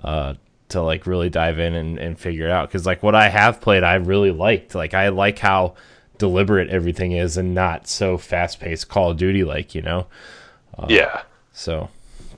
[0.04, 0.34] uh
[0.70, 3.62] to like really dive in and, and figure it out cuz like what I have
[3.62, 4.76] played I really liked.
[4.76, 5.76] Like I like how
[6.18, 10.08] deliberate everything is and not so fast-paced Call of Duty like, you know.
[10.78, 11.22] Uh, yeah.
[11.52, 11.90] So,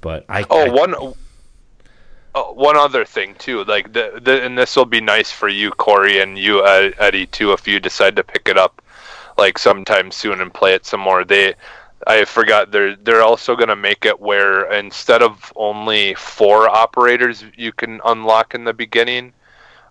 [0.02, 0.96] but I oh I, one
[2.36, 5.72] oh, one other thing too, like the, the and this will be nice for you,
[5.72, 8.82] Corey, and you, Eddie, too, if you decide to pick it up
[9.38, 11.24] like sometime soon and play it some more.
[11.24, 11.56] They
[12.08, 17.43] I forgot they're they're also going to make it where instead of only four operators
[17.58, 19.34] you can unlock in the beginning,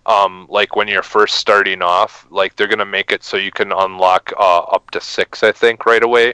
[0.07, 3.51] um, like when you're first starting off, like they're going to make it so you
[3.51, 6.33] can unlock uh, up to six, I think, right away,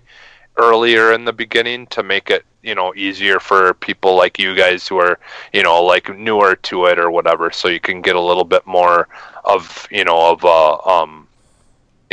[0.57, 4.87] earlier in the beginning to make it you know easier for people like you guys
[4.87, 5.19] who are
[5.53, 8.65] you know like newer to it or whatever, so you can get a little bit
[8.65, 9.09] more
[9.43, 11.27] of you know of uh, um,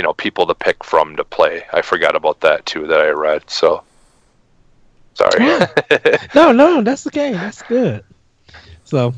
[0.01, 1.63] you know people to pick from to play.
[1.75, 3.51] I forgot about that too that I read.
[3.51, 3.83] So
[5.13, 5.39] sorry.
[6.35, 7.33] no, no, that's okay.
[7.33, 8.03] That's good.
[8.85, 9.13] So,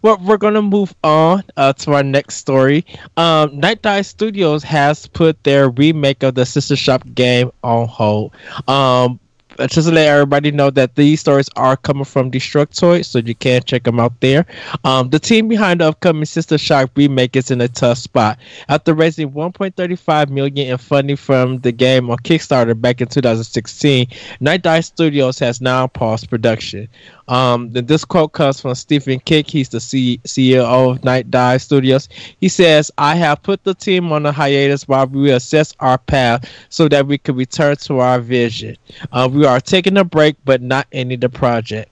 [0.00, 2.86] well, we're gonna move on uh, to our next story.
[3.18, 8.32] Um, Nightdive Studios has put their remake of the System Shock game on hold.
[8.66, 9.20] Um,
[9.68, 13.62] just to let everybody know that these stories are coming from Destructoid, so you can
[13.62, 14.46] check them out there.
[14.84, 18.38] Um, the team behind the upcoming System Shock remake is in a tough spot.
[18.68, 24.06] After raising 1.35 million in funding from the game on Kickstarter back in 2016,
[24.40, 26.88] Nightdive Studios has now paused production.
[27.28, 29.48] Um, this quote comes from Stephen Kick.
[29.48, 32.08] He's the C- CEO of Nightdive Studios.
[32.40, 36.50] He says, I have put the team on a hiatus while we assess our path
[36.68, 38.76] so that we can return to our vision.
[39.12, 41.91] Uh, we are taking a break, but not ending the project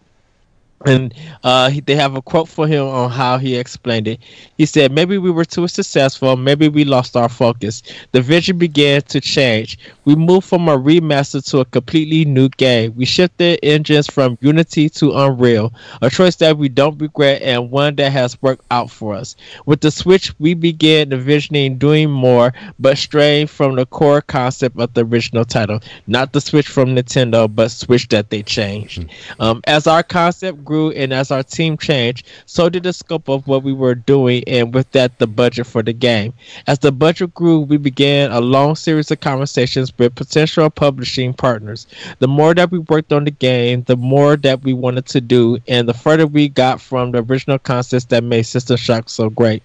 [0.86, 1.12] and
[1.44, 4.20] uh, they have a quote for him on how he explained it.
[4.56, 6.36] He said, "Maybe we were too successful.
[6.36, 7.82] Maybe we lost our focus.
[8.12, 9.78] The vision began to change.
[10.06, 12.94] We moved from a remaster to a completely new game.
[12.96, 17.96] We shifted engines from Unity to Unreal, a choice that we don't regret and one
[17.96, 19.36] that has worked out for us.
[19.66, 24.94] With the Switch, we began envisioning doing more, but straying from the core concept of
[24.94, 25.80] the original title.
[26.06, 29.02] Not the Switch from Nintendo, but Switch that they changed.
[29.02, 29.42] Mm-hmm.
[29.42, 33.48] Um, as our concept." Grew and as our team changed, so did the scope of
[33.48, 36.32] what we were doing, and with that, the budget for the game.
[36.68, 41.88] As the budget grew, we began a long series of conversations with potential publishing partners.
[42.20, 45.58] The more that we worked on the game, the more that we wanted to do,
[45.66, 49.64] and the further we got from the original concepts that made System Shock so great.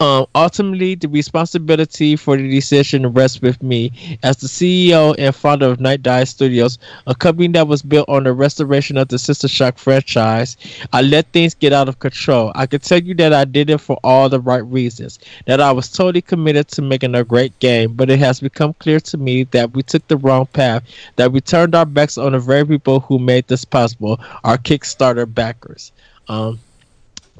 [0.00, 3.90] Um, ultimately, the responsibility for the decision rests with me
[4.22, 8.32] as the CEO and founder of Nightdive Studios, a company that was built on the
[8.32, 10.56] restoration of the System Shock franchise.
[10.92, 12.52] I let things get out of control.
[12.54, 15.72] I can tell you that I did it for all the right reasons, that I
[15.72, 19.44] was totally committed to making a great game, but it has become clear to me
[19.44, 20.84] that we took the wrong path,
[21.16, 25.26] that we turned our backs on the very people who made this possible, our Kickstarter
[25.32, 25.90] backers.
[26.28, 26.60] Um,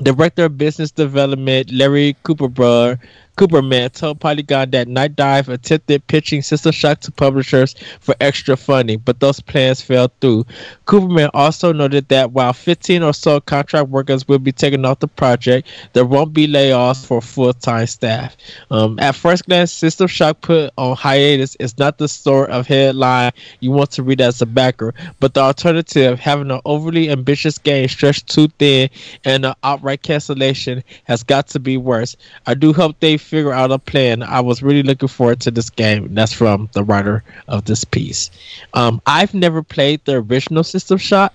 [0.03, 2.99] Director of Business Development Larry Cooper
[3.39, 9.21] Kuperman told Polygon that Nightdive attempted pitching System Shock to publishers for extra funding, but
[9.21, 10.45] those plans fell through.
[10.87, 15.07] Kuperman also noted that while 15 or so contract workers will be taken off the
[15.07, 18.37] project, there won't be layoffs for full-time staff.
[18.73, 23.31] Um, at first glance, System Shock put on hiatus is not the sort of headline
[23.61, 27.87] you want to read as a backer, but the alternative, having an overly ambitious game
[27.87, 28.91] stretched too thin
[29.25, 32.17] and an outright cancellation, has got to be worse.
[32.45, 34.23] I do hope they figure out a plan.
[34.23, 36.15] I was really looking forward to this game.
[36.15, 38.31] That's from the writer of this piece.
[38.75, 41.35] Um, I've never played the original System Shock,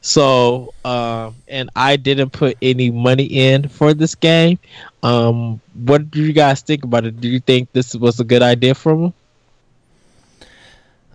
[0.00, 4.58] so uh, and I didn't put any money in for this game.
[5.02, 7.20] Um, what do you guys think about it?
[7.20, 9.12] Do you think this was a good idea for them?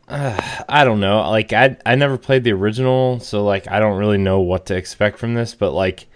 [0.08, 1.28] Uh, I don't know.
[1.30, 4.76] Like I I never played the original, so like I don't really know what to
[4.76, 5.56] expect from this.
[5.56, 6.08] But like,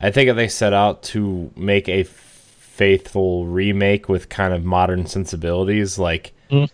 [0.00, 2.04] I think they set out to make a
[2.78, 6.70] faithful remake with kind of modern sensibilities like mm.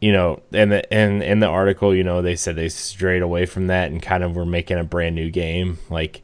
[0.00, 3.44] you know and the in in the article you know they said they strayed away
[3.44, 5.76] from that and kind of were making a brand new game.
[5.90, 6.22] Like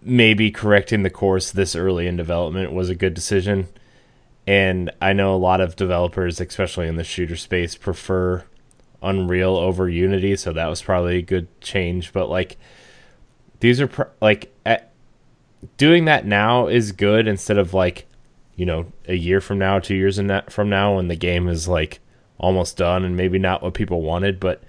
[0.00, 3.68] maybe correcting the course this early in development was a good decision.
[4.46, 8.44] And i know a lot of developers especially in the shooter space prefer
[9.02, 12.14] unreal over unity so that was probably a good change.
[12.14, 12.56] But like
[13.60, 14.92] these are pr- like at,
[15.76, 18.05] doing that now is good instead of like
[18.56, 22.00] you know a year from now two years from now when the game is like
[22.38, 24.62] almost done and maybe not what people wanted but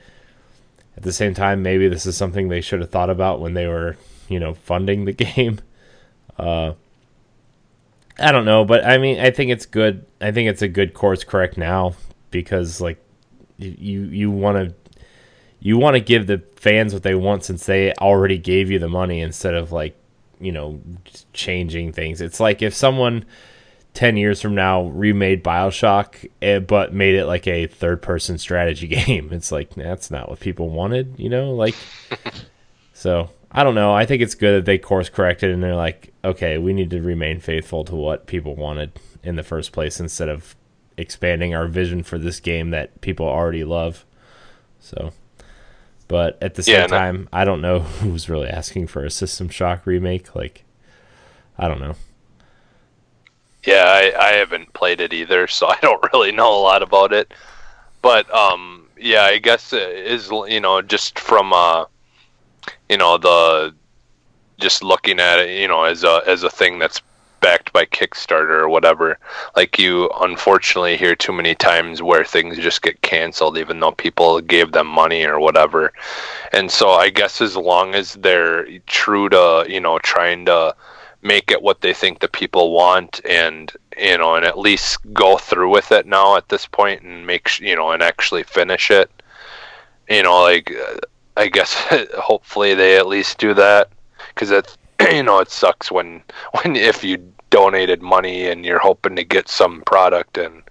[0.96, 3.68] at the same time maybe this is something they should have thought about when they
[3.68, 3.98] were
[4.28, 5.60] you know funding the game
[6.38, 6.74] uh
[8.20, 10.94] i don't know but i mean i think it's good i think it's a good
[10.94, 11.94] course correct now
[12.32, 13.02] because like
[13.58, 14.76] you you want to
[15.60, 18.88] you want to give the fans what they want since they already gave you the
[18.88, 19.96] money instead of like
[20.40, 20.80] you know
[21.34, 22.22] changing things.
[22.22, 23.26] It's like if someone
[23.98, 28.88] 10 years from now remade BioShock eh, but made it like a third person strategy
[28.90, 29.30] game.
[29.34, 31.52] It's like that's not what people wanted, you know?
[31.54, 31.76] Like
[32.94, 33.94] so I don't know.
[33.94, 37.02] I think it's good that they course corrected and they're like, okay, we need to
[37.02, 40.56] remain faithful to what people wanted in the first place instead of
[40.98, 44.06] expanding our vision for this game that people already love.
[44.80, 45.14] So,
[46.08, 49.50] but at the same Yeah, time, I don't know who's really asking for a System
[49.50, 50.36] Shock remake.
[50.36, 50.66] Like,
[51.58, 51.96] I don't know.
[53.68, 57.12] Yeah, I, I haven't played it either, so I don't really know a lot about
[57.12, 57.34] it.
[58.02, 61.86] But um, yeah, I guess it is you know just from uh,
[62.90, 63.76] you know the
[64.58, 67.02] just looking at it, you know, as a as a thing that's
[67.42, 69.20] backed by Kickstarter or whatever.
[69.58, 74.40] Like you unfortunately hear too many times where things just get canceled even though people
[74.42, 75.92] gave them money or whatever.
[76.54, 80.74] And so I guess as long as they're true to, you know, trying to
[81.28, 85.38] make it what they think the people want and you know and at least go
[85.38, 89.12] through with it now at this point and make you know and actually finish it.
[90.10, 91.00] You know like uh,
[91.36, 91.74] i guess
[92.18, 93.90] hopefully they at least do that
[94.30, 94.78] because it
[95.12, 96.24] you know it sucks when
[96.62, 97.18] when if you
[97.50, 100.64] donated money and you're hoping to get some product and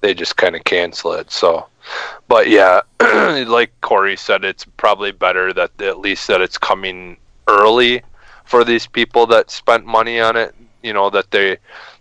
[0.00, 1.66] they just kind of cancel it so.
[2.28, 7.16] But yeah like corey said it's probably better that at least that it's coming
[7.48, 8.02] early
[8.50, 11.56] for these people that spent money on it you know that they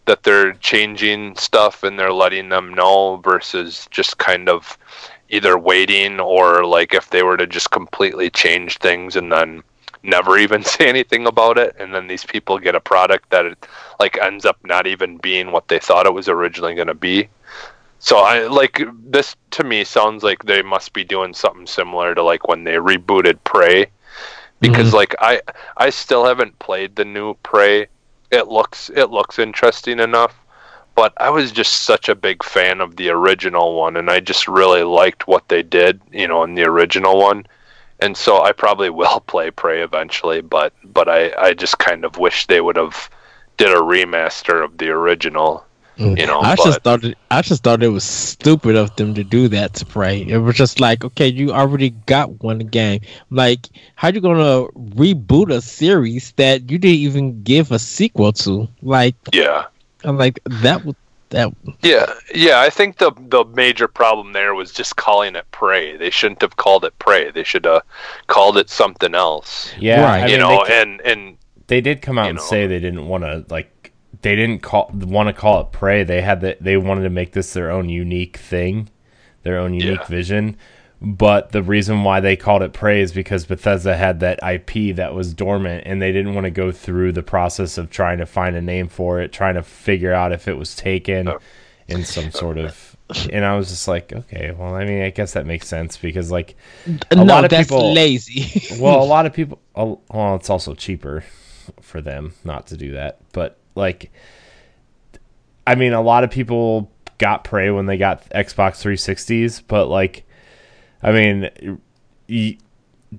[0.05, 4.77] that they're changing stuff and they're letting them know versus just kind of
[5.29, 9.61] either waiting or like if they were to just completely change things and then
[10.01, 11.75] never even say anything about it.
[11.77, 13.67] And then these people get a product that it
[13.99, 17.29] like ends up not even being what they thought it was originally going to be.
[18.01, 22.23] So i like this to me sounds like they must be doing something similar to
[22.23, 23.87] like when they rebooted prey
[24.59, 24.97] because mm-hmm.
[24.97, 25.41] like i
[25.77, 27.87] i still haven't played the new prey.
[28.31, 30.35] It looks it looks interesting enough
[30.95, 34.47] but i was just such a big fan of the original one and i just
[34.47, 37.45] really liked what they did you know in the original one.
[38.01, 42.17] And so i probably will play prey eventually but but i i just kind of
[42.17, 43.09] wish they would have
[43.57, 45.65] did a remaster of the original
[45.99, 46.17] Mm.
[46.17, 49.13] you know I but, just thought it, I just thought it was stupid of them
[49.15, 50.21] to do that to Prey.
[50.21, 53.01] It was just like, okay, you already got one game.
[53.29, 58.69] Like, how you gonna reboot a series that you didn't even give a sequel to?
[58.81, 59.65] Like, yeah
[60.03, 60.95] I'm like that was
[61.29, 61.53] that.
[61.81, 62.61] Yeah, yeah.
[62.61, 65.95] I think the the major problem there was just calling it prey.
[65.97, 67.31] They shouldn't have called it prey.
[67.31, 67.83] They should have
[68.27, 69.71] called it something else.
[69.77, 70.23] Yeah, Right.
[70.23, 71.37] I you mean, know, they, and and
[71.67, 72.43] they did come out and know.
[72.43, 73.69] say they didn't want to like
[74.21, 76.03] they didn't call want to call it prey.
[76.03, 78.89] They had that they wanted to make this their own unique thing,
[79.43, 80.07] their own unique Yeah.
[80.07, 80.57] vision.
[81.01, 85.13] But the reason why they called it prey is because Bethesda had that IP that
[85.13, 88.57] was dormant, and they didn't want to go through the process of trying to find
[88.57, 91.39] a name for it, trying to figure out if it was taken Oh.
[91.87, 92.85] in some sort of.
[93.33, 96.29] And I was just like, okay, well, I mean, I guess that makes sense because
[96.29, 96.55] like
[96.85, 98.61] no, lot of that's people- lazy.
[98.79, 99.59] well, a lot of people.
[99.75, 101.23] Well, it's also cheaper
[101.81, 103.17] for them not to do that.
[103.33, 104.11] But like,
[105.65, 109.63] I mean, a lot of people got Prey when they got Xbox 360s.
[109.67, 110.23] But like,
[111.03, 111.79] I mean,
[112.29, 112.57] y-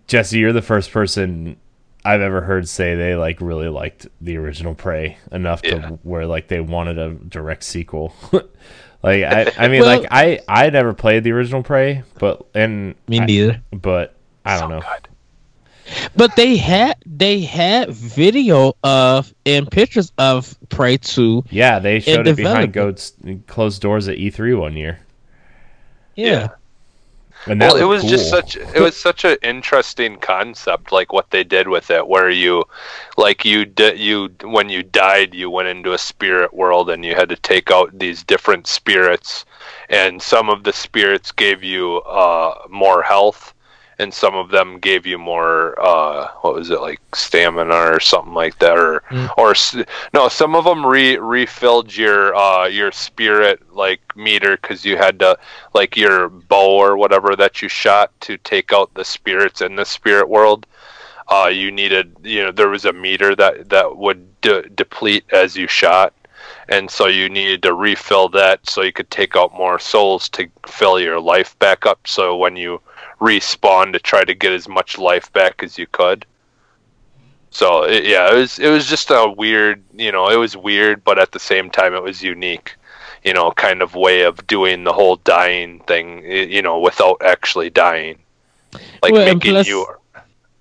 [0.06, 1.56] Jesse, you're the first person
[2.04, 5.80] I've ever heard say they like really liked the original Prey enough Yeah.
[5.88, 8.14] to where like they wanted a direct sequel.
[9.02, 12.94] like, I, I mean, Well- like I I never played the original Prey, but and
[13.08, 13.62] Me I- neither.
[13.72, 14.80] but I don't so know.
[14.80, 15.08] good.
[16.16, 21.44] But they had they had video of and pictures of Prey Two.
[21.50, 23.12] Yeah, they showed it behind goats
[23.46, 25.00] closed doors at E3 one year,
[26.16, 26.48] Yeah.
[27.46, 31.12] and that well, it looked was just such it was such an interesting concept, like
[31.12, 32.64] what they did with it, where you,
[33.16, 37.14] like you did you when you died, you went into a spirit world and you
[37.14, 39.44] had to take out these different spirits,
[39.88, 43.54] and some of the spirits gave you uh, more health,
[44.00, 48.34] and some of them gave you more uh, what was it like stamina or something
[48.34, 49.28] like that, or Mm.
[49.36, 49.54] or
[50.14, 55.18] no, some of them re refilled your uh, your spirit like meter because you had
[55.20, 55.36] to
[55.74, 59.84] like your bow or whatever that you shot to take out the spirits in the
[59.84, 60.66] spirit world.
[61.28, 65.56] Uh, you needed, you know, there was a meter that that would de- deplete as
[65.56, 66.12] you shot,
[66.68, 70.48] and so you needed to refill that so you could take out more souls to
[70.66, 72.00] fill your life back up.
[72.06, 72.80] So when you
[73.20, 76.24] respawn to try to get as much life back as you could.
[77.50, 81.02] So it, yeah, it was it was just a weird, you know, it was weird,
[81.04, 82.76] but at the same time it was unique
[83.24, 87.68] you know, kind of way of doing the whole dying thing, you know, without actually
[87.68, 88.18] dying,
[89.02, 89.86] like Well, making plus- you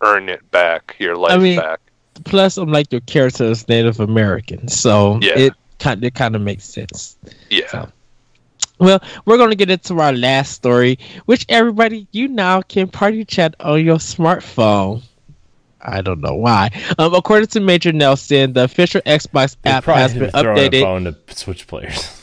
[0.01, 1.79] earn it back, your life mean, back.
[2.25, 5.37] Plus, I'm like your character is Native American, so Yeah.
[5.37, 7.15] it kind it kind of makes sense.
[7.49, 7.89] Yeah, so-
[8.79, 13.25] Well, we're going to get into our last story, which everybody, you now can party
[13.25, 15.03] chat on your smartphone.
[15.81, 16.69] I don't know why.
[16.97, 20.81] Um, according to Major Nelson, the official Xbox app has been updated.
[20.81, 22.18] bone to Switch players.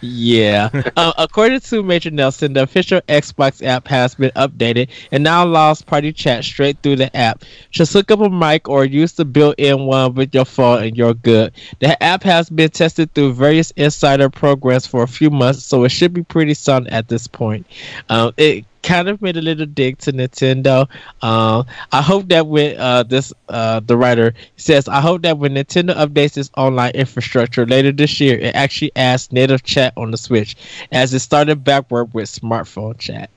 [0.00, 0.68] Yeah.
[0.96, 5.82] uh, according to Major Nelson, the official Xbox app has been updated and now allows
[5.82, 7.44] party chat straight through the app.
[7.70, 11.14] Just hook up a mic or use the built-in one with your phone and you're
[11.14, 11.52] good.
[11.80, 15.90] The app has been tested through various insider programs for a few months, so it
[15.90, 17.66] should be pretty sound at this point.
[18.08, 20.88] Um, it kind of made a little dig to Nintendo.
[21.20, 25.54] Uh, I hope that when uh, this uh, the writer says, I hope that when
[25.54, 30.16] Nintendo updates its online infrastructure later this year, it actually adds native chat on the
[30.16, 30.56] Switch,
[30.92, 33.28] as it started backward with smartphone chat.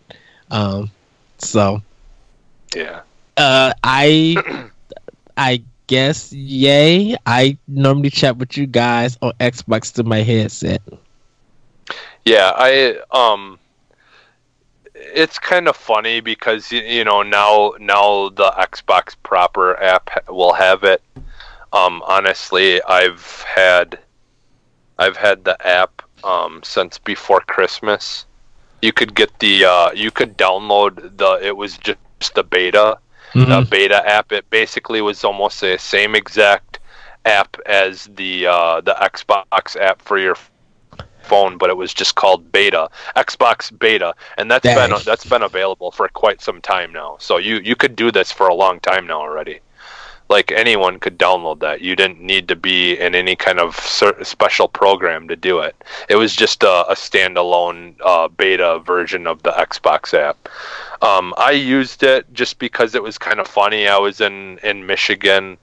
[0.52, 0.92] Um,
[1.40, 1.82] so,
[2.76, 3.02] yeah,
[3.36, 4.70] uh, I,
[5.38, 7.16] I guess yay.
[7.26, 10.82] I normally chat with you guys on Xbox to my headset.
[12.26, 13.59] Yeah, I um
[15.14, 20.84] it's kind of funny because you know now now the Xbox proper app will have
[20.84, 21.02] it.
[21.72, 24.00] Um, honestly, I've had
[24.98, 28.26] I've had the app um, since before Christmas.
[28.82, 32.98] You could get the uh, you could download the it was just the beta
[33.34, 33.50] mm-hmm.
[33.50, 34.32] the beta app.
[34.32, 36.80] It basically was almost the same exact
[37.26, 40.36] app as the uh, the Xbox app for your
[41.30, 44.90] phone, but it was just called Beta, Xbox Beta, and that's Dang.
[44.90, 47.18] been that's been available for quite some time now.
[47.20, 49.60] So you you could do this for a long time now already.
[50.30, 51.82] Like anyone could download that.
[51.82, 55.76] You didn't need to be in any kind of special program to do it.
[56.08, 60.38] It was just a, a standalone uh, beta version of the Xbox app.
[61.02, 63.88] Um, I used it just because it was kind of funny.
[63.88, 65.58] I was in in Michigan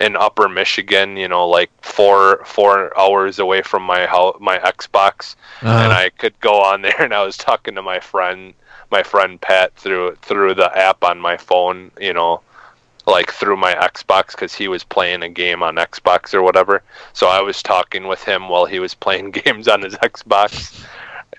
[0.00, 5.36] in Upper Michigan, you know, like four four hours away from my house, my Xbox,
[5.60, 5.84] uh-huh.
[5.84, 8.54] and I could go on there and I was talking to my friend,
[8.90, 12.40] my friend Pat through through the app on my phone, you know,
[13.06, 16.82] like through my Xbox because he was playing a game on Xbox or whatever.
[17.12, 20.84] So I was talking with him while he was playing games on his Xbox.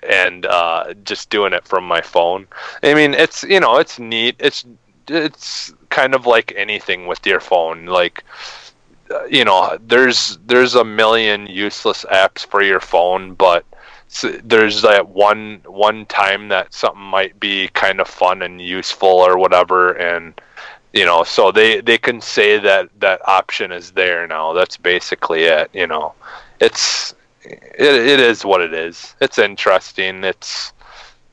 [0.08, 2.48] And uh, just doing it from my phone.
[2.82, 4.34] I mean, it's you know, it's neat.
[4.40, 4.64] It's
[5.06, 7.86] it's kind of like anything with your phone.
[7.86, 8.24] Like
[9.10, 13.64] uh, you know, there's there's a million useless apps for your phone, but
[14.42, 19.38] there's that one one time that something might be kind of fun and useful or
[19.38, 20.38] whatever and
[20.92, 24.52] you know so they they can say that that option is there now.
[24.52, 26.14] That's basically it you know.
[26.60, 29.14] It's it, it is what it is.
[29.20, 30.24] It's interesting.
[30.24, 30.72] It's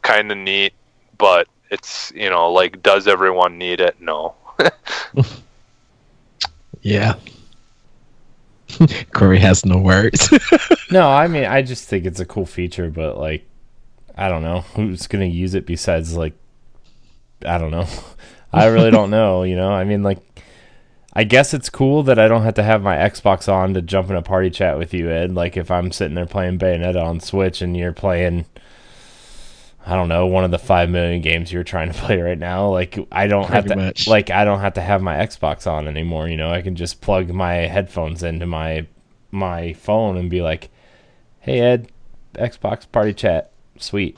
[0.02, 0.74] kind of neat
[1.18, 3.96] but it's you know like does everyone need it?
[4.02, 4.36] No
[6.82, 7.16] yeah.
[9.14, 10.30] Corey has no words.
[10.92, 13.46] No i mean i just think it's a cool feature but like
[14.16, 14.62] i don't know.
[14.62, 16.34] Who's gonna use it besides like
[17.46, 17.86] i don't know.
[18.52, 19.72] I really don't know you know?
[19.72, 20.18] I mean like
[21.14, 24.10] I guess it's cool that I don't have to have my Xbox on to jump
[24.10, 25.34] in a party chat with you, Ed.
[25.34, 28.46] Like if I'm sitting there playing Bayonetta on Switch and you're playing
[29.90, 32.70] I don't know, one of the five million games you're trying to play right now.
[32.70, 34.08] Like I don't Pretty have to much.
[34.08, 36.52] like I don't have to have my Xbox on anymore, you know.
[36.52, 38.88] I can just plug my headphones into my
[39.32, 40.70] my phone and be like,
[41.40, 41.92] "Hey Ed,
[42.36, 44.18] Xbox party chat." Sweet.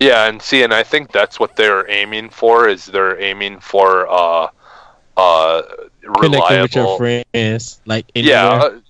[0.00, 4.06] Yeah, and see, and I think that's what they're aiming for is they're aiming for
[4.10, 4.48] uh
[5.16, 5.62] uh
[6.02, 8.34] reliable with your friends like anywhere.
[8.34, 8.80] yeah uh,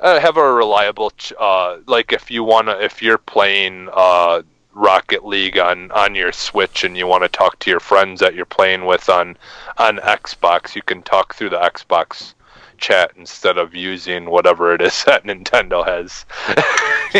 [0.00, 4.42] uh, have a reliable ch- uh like if you want to if you're playing uh
[4.72, 8.34] Rocket League on on your Switch and you want to talk to your friends that
[8.34, 9.36] you're playing with on
[9.78, 12.34] on Xbox, you can talk through the Xbox
[12.78, 16.24] chat instead of using whatever it is that Nintendo has.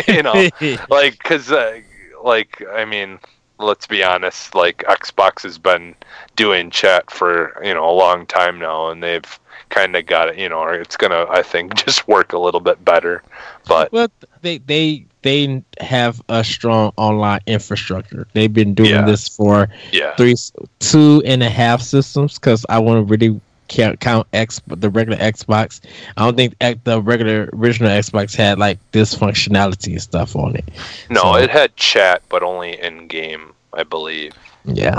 [0.07, 0.49] you know,
[0.89, 1.79] like because uh,
[2.23, 3.19] like I mean,
[3.59, 5.95] let's be honest, like Xbox has been
[6.35, 9.39] doing chat for you know a long time now, and they've
[9.71, 10.37] kind of got it.
[10.37, 13.23] You know, it's gonna I think just work a little bit better.
[13.67, 14.09] But well,
[14.41, 18.27] they they they have a strong online infrastructure.
[18.33, 19.05] They've been doing yeah.
[19.05, 20.15] this for yeah.
[20.15, 20.35] three,
[20.79, 22.35] two and a half systems.
[22.35, 25.81] Because I want to really count, count X, the regular Xbox.
[26.17, 30.65] I don't think the regular original Xbox had like this functionality and stuff on it.
[31.09, 34.33] No, so, it had chat, but only in game, I believe.
[34.65, 34.95] Yeah,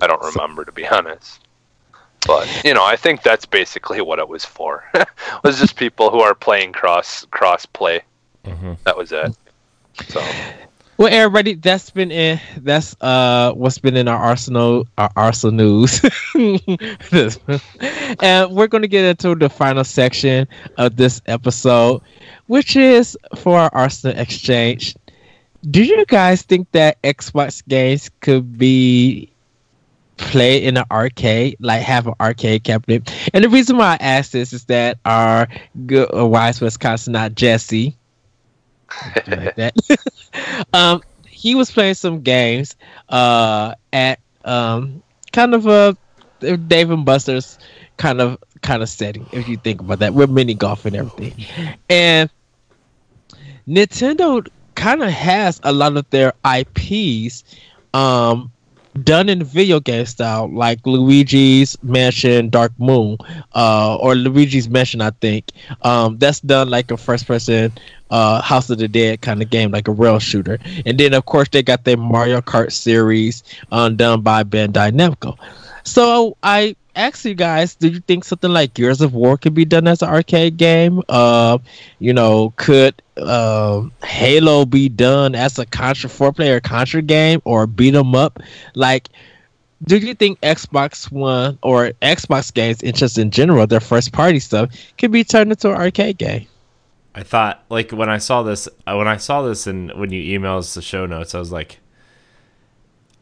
[0.00, 1.40] I don't remember so, to be honest.
[2.26, 4.84] But you know, I think that's basically what it was for.
[4.94, 5.08] it
[5.42, 8.02] was just people who are playing cross cross play.
[8.44, 8.74] Mm-hmm.
[8.84, 9.36] That was it.
[10.08, 10.24] So.
[10.98, 12.40] Well, everybody, that's been in.
[12.58, 16.00] That's uh, what's been in our arsenal, our arsenal news.
[18.22, 20.46] and we're going to get into the final section
[20.76, 22.02] of this episode,
[22.46, 24.94] which is for our Arsenal exchange.
[25.68, 29.31] Do you guys think that Xbox games could be
[30.16, 33.12] played in an arcade, like have an arcade cabinet?
[33.32, 35.48] And the reason why I ask this is that our
[35.86, 37.96] good uh, wise Wisconsin, not Jesse,
[39.26, 39.74] like that.
[40.72, 42.76] um, he was playing some games
[43.08, 45.02] uh, at um,
[45.32, 45.96] kind of a
[46.40, 47.58] Dave and Buster's
[47.96, 51.46] kind of kind of setting, if you think about that, with mini golf and everything.
[51.88, 52.30] And
[53.66, 57.44] Nintendo kind of has a lot of their IPs
[57.94, 58.52] um,
[59.02, 63.16] done in video game style, like Luigi's Mansion Dark Moon,
[63.54, 65.50] uh, or Luigi's Mansion, I think.
[65.82, 67.72] Um, that's done like a first person
[68.10, 70.58] uh, House of the Dead kind of game, like a rail shooter.
[70.84, 75.38] And then, of course, they got their Mario Kart series um, done by Bandai Namco.
[75.84, 79.64] So I ask you guys, do you think something like Gears of War could be
[79.64, 81.02] done as an arcade game?
[81.08, 81.58] Uh,
[81.98, 87.66] you know, could uh, Halo be done as a Contra four player Contra game or
[87.66, 88.40] beat 'em up?
[88.74, 89.08] Like,
[89.84, 94.38] do you think Xbox One or Xbox games, in just in general, their first party
[94.38, 96.46] stuff, could be turned into an arcade game?
[97.14, 100.38] I thought like when I saw this uh, when I saw this and when you
[100.38, 101.78] emailed us the show notes, I was like,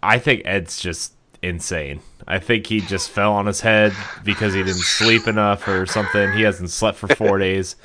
[0.03, 2.01] I think Ed's just insane.
[2.27, 3.93] I think he just fell on his head
[4.25, 6.33] because he didn't sleep enough or something.
[6.33, 7.77] He hasn't slept for four days.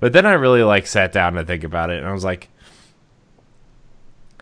[0.00, 2.48] But then I really like sat down to think about it, and I was like,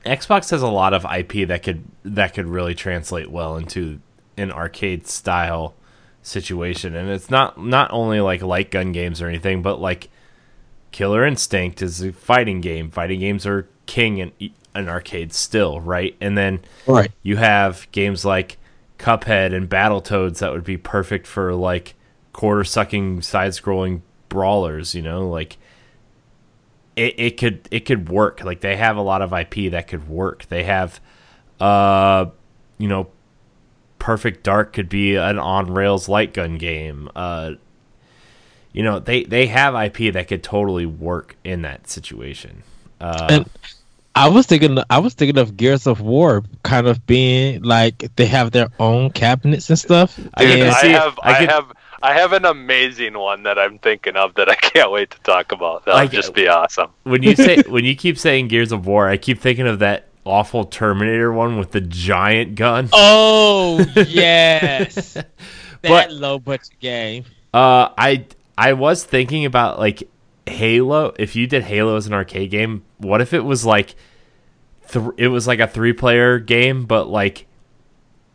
[0.04, 4.00] Xbox has a lot of IP that could that could really translate well into
[4.36, 5.74] an arcade style
[6.22, 10.10] situation, and it's not not only like light gun games or anything, but like
[10.92, 12.90] Killer Instinct is a fighting game.
[12.90, 14.32] Fighting games are king in
[14.74, 16.14] an arcade still, right?
[16.20, 17.10] And then right.
[17.22, 18.58] you have games like
[18.98, 21.94] Cuphead and Battletoads that would be perfect for like
[22.32, 25.58] quarter sucking side scrolling brawlers, you know, like
[26.96, 28.42] it, it could it could work.
[28.44, 30.46] Like they have a lot of IP that could work.
[30.48, 31.00] They have
[31.60, 32.26] uh
[32.78, 33.08] you know
[33.98, 37.10] Perfect Dark could be an on rails light gun game.
[37.16, 37.52] Uh
[38.76, 42.62] you know, they they have IP that could totally work in that situation.
[43.00, 43.50] Uh, and
[44.16, 48.24] I was thinking, I was thinking of Gears of War kind of being like they
[48.26, 50.16] have their own cabinets and stuff.
[50.16, 54.16] Dude, I, I have, I, could, have, I have an amazing one that I'm thinking
[54.16, 55.84] of that I can't wait to talk about.
[55.84, 56.90] That'll like, just be awesome.
[57.02, 60.08] When you say, when you keep saying Gears of War, I keep thinking of that
[60.24, 62.88] awful Terminator one with the giant gun.
[62.94, 65.28] Oh yes, that
[65.82, 67.24] but, low budget game.
[67.52, 68.24] Uh, I
[68.56, 70.08] I was thinking about like
[70.48, 73.94] Halo, if you did Halo as an arcade game, what if it was like
[74.88, 77.46] th- it was like a three player game, but like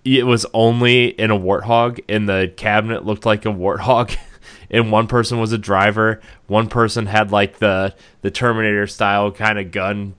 [0.04, 4.16] it was only in a warthog and the cabinet looked like a warthog
[4.72, 9.60] and one person was a driver, one person had like the the Terminator style kind
[9.60, 10.16] of gun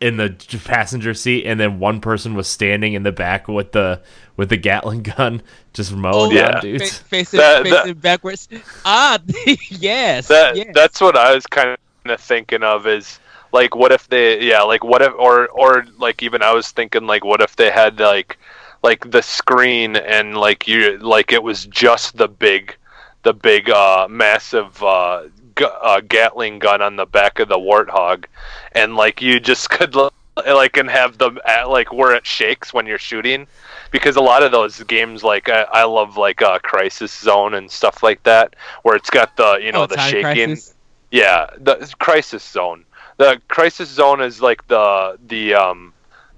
[0.00, 0.34] in the
[0.64, 4.00] passenger seat and then one person was standing in the back with the
[4.36, 5.42] with the Gatling gun
[5.74, 6.98] just mowing oh, down dudes.
[6.98, 8.48] facing, that, facing that, backwards.
[8.84, 9.18] Ah,
[9.68, 10.72] yes, that, yes.
[10.74, 11.76] That's what I was kind
[12.06, 13.20] of thinking of is
[13.52, 17.06] like what if they yeah like what if or or like even I was thinking
[17.06, 18.38] like what if they had like
[18.82, 22.76] like the screen and like you like it was just the big
[23.22, 25.24] the big uh massive uh
[25.60, 28.26] uh, Gatling gun on the back of the Warthog,
[28.72, 32.86] and like you just could like and have them at, like where it shakes when
[32.86, 33.46] you're shooting,
[33.90, 37.70] because a lot of those games like I, I love like uh, Crisis Zone and
[37.70, 40.22] stuff like that, where it's got the you know oh, the shaking.
[40.22, 40.74] Crisis?
[41.10, 42.84] Yeah, the Crisis Zone.
[43.16, 45.92] The Crisis Zone is like the the um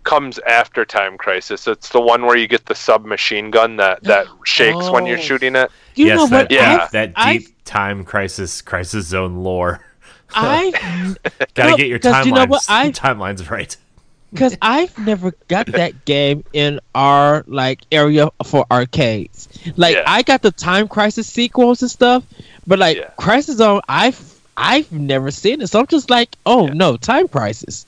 [0.05, 1.67] comes after Time Crisis.
[1.67, 4.93] It's the one where you get the submachine gun that that shakes oh.
[4.93, 5.23] when you're oh.
[5.23, 5.71] shooting it.
[5.95, 9.81] You yes, that, yeah, that deep I've, Time Crisis Crisis Zone lore.
[10.35, 10.71] I
[11.55, 12.65] gotta no, get your timelines you know what?
[12.69, 13.77] I, timelines right.
[14.33, 19.47] Because I've never got that game in our like area for arcades.
[19.77, 20.05] Like yeah.
[20.07, 22.25] I got the Time Crisis sequels and stuff,
[22.67, 23.11] but like yeah.
[23.19, 25.67] Crisis Zone, I've I've never seen it.
[25.67, 26.73] So I'm just like, oh yeah.
[26.73, 27.85] no, Time Crisis.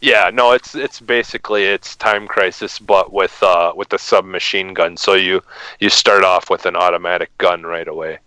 [0.00, 4.96] Yeah, no, it's it's basically it's Time Crisis, but with uh, with the submachine gun.
[4.96, 5.42] So you
[5.80, 8.18] you start off with an automatic gun right away,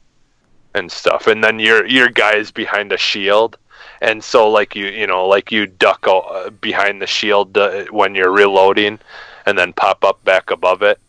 [0.73, 3.57] and stuff, and then your your guy is behind a shield,
[4.01, 8.15] and so like you you know like you duck uh, behind the shield uh, when
[8.15, 8.99] you're reloading,
[9.45, 10.99] and then pop up back above it.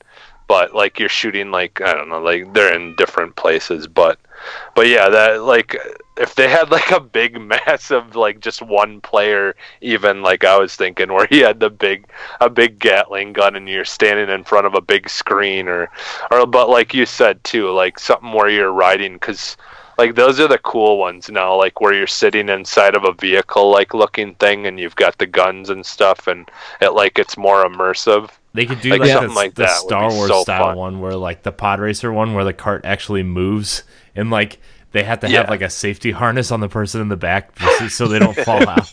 [0.49, 4.19] But like you're shooting like I don't know, like they're in different places, but
[4.75, 5.77] but yeah, that like
[6.19, 10.77] if they had like a big massive like just one player even like I was
[10.77, 12.07] thinking where he had the big
[12.41, 15.91] a big Gatling gun and you're standing in front of a big screen or
[16.31, 19.57] or but like you said too like something where you're riding cuz
[19.99, 23.71] like those are the cool ones now like where you're sitting inside of a vehicle
[23.71, 27.65] like looking thing and you've got the guns and stuff and it like it's more
[27.65, 30.77] immersive they could do like, like something like the Star Wars so style fun.
[30.77, 33.83] one where like the pod racer one where the cart actually moves
[34.15, 34.59] and like
[34.93, 35.39] they have to Yeah.
[35.41, 38.69] have like a safety harness on the person in the back so they don't fall
[38.69, 38.91] out.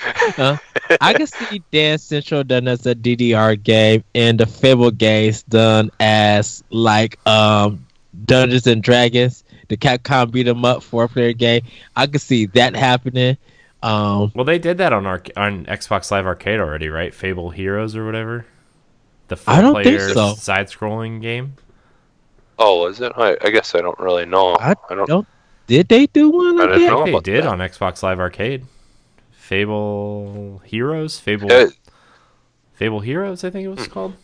[0.00, 0.56] Huh?
[1.00, 5.90] I can see Dance Central done as a DDR game and the Fable games done
[6.00, 7.84] as like um
[8.26, 11.62] Dungeons and Dragons, the Capcom beat 'em up four player game.
[11.96, 13.36] I could see that happening.
[13.82, 17.12] Um Well, they did that on arc- on Xbox Live Arcade already, right?
[17.14, 18.46] Fable Heroes or whatever.
[19.44, 20.34] The I don't think four-player so.
[20.34, 21.54] side-scrolling game.
[22.58, 23.12] Oh, is it?
[23.16, 24.54] I, I guess I don't really know.
[24.56, 25.08] I I don't.
[25.08, 25.26] don't
[25.66, 26.90] did they do one I of didn't that?
[26.90, 27.04] know.
[27.04, 27.48] they about did that.
[27.48, 28.64] on Xbox Live Arcade.
[29.32, 31.66] Fable Heroes, Fable Yeah,
[32.74, 33.76] Fable Heroes, I think it Hmm.
[33.76, 34.14] was called.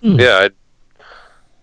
[0.00, 0.52] yeah I'd,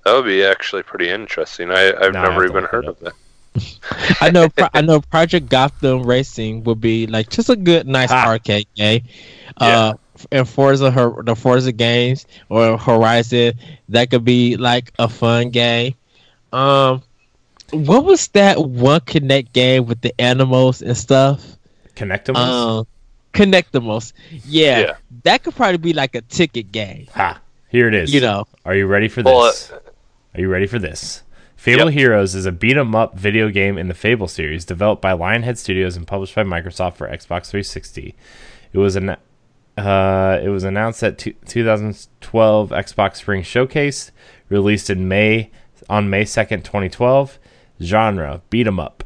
[0.06, 1.72] that would be actually pretty interesting.
[1.72, 3.14] I, I've Nah, never to even heard of that.
[4.22, 8.28] I know I know Project Gotham Racing would be like just a good nice Ah.
[8.28, 9.04] arcade game.
[9.58, 9.94] Uh
[10.32, 10.90] and Forza
[11.24, 13.54] the Forza games or Horizon
[13.90, 15.94] that could be like a fun game.
[16.54, 17.04] Um
[17.72, 21.58] what was that one Kinect game with the animals and stuff?
[21.96, 22.36] Kinectimals.
[22.80, 22.88] Um
[23.34, 24.14] Kinectimals.
[24.46, 24.96] Yeah, Yeah.
[25.24, 27.08] That could probably be like a ticket game.
[27.14, 27.40] ha!
[27.70, 28.14] Here it is.
[28.14, 28.46] You know.
[28.66, 29.72] Are you ready for Well, this?
[30.34, 31.24] Are you ready for this?
[31.56, 31.94] Fable Yep.
[31.94, 35.58] Heroes is a beat 'em up video game in the Fable series, developed by Lionhead
[35.58, 38.16] Studios and published by Microsoft for Xbox 360.
[38.72, 39.18] It was an
[39.78, 44.12] uh, it was announced at two, 2012 Xbox Spring Showcase,
[44.50, 45.52] released in May
[45.90, 47.40] on May 2nd, 2012.
[47.80, 49.04] Genre beat 'em up,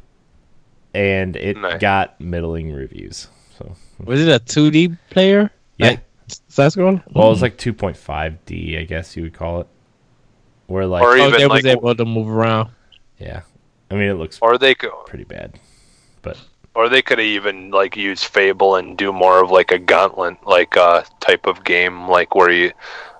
[0.93, 1.82] and it Nice.
[1.82, 3.28] got middling reviews.
[3.57, 5.51] So, Was it a 2D player?
[5.78, 5.99] yeah, Like
[6.47, 7.01] side scroll?
[7.13, 9.67] well, it was like 2.5D, I guess you would call it.
[10.67, 12.69] Where like, Or Oh, they like, was able to move around.
[13.19, 13.41] yeah,
[13.89, 15.59] I mean it looks or they could, pretty bad,
[16.22, 16.38] but
[16.76, 20.78] or they could even like use Fable and do more of like a gauntlet like
[20.78, 22.72] uh type of game, like where you,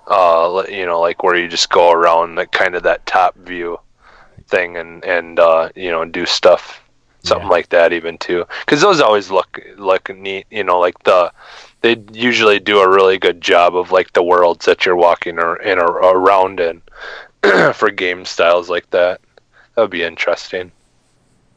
[0.06, 3.78] uh, you know, like where you just go around the kind of that top view
[4.48, 6.82] thing and and uh, you know do stuff,
[7.24, 7.50] something Yeah.
[7.50, 10.46] like that even too, because those always look look neat.
[10.50, 11.32] You know, like the
[11.82, 15.56] they usually do a really good job of like the worlds that you're walking or
[15.56, 16.82] in or around in
[17.74, 19.20] for game styles like that.
[19.74, 20.72] That would be interesting.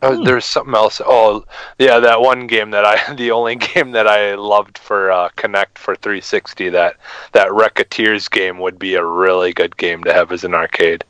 [0.06, 0.24] Uh, Hmm.
[0.24, 1.02] There's something else.
[1.06, 1.46] Oh,
[1.80, 5.78] yeah, that one game that I, the only game that I loved for uh, Kinect
[5.78, 6.96] for 360, that
[7.34, 11.04] that Racketeers game would be a really good game to have as an arcade.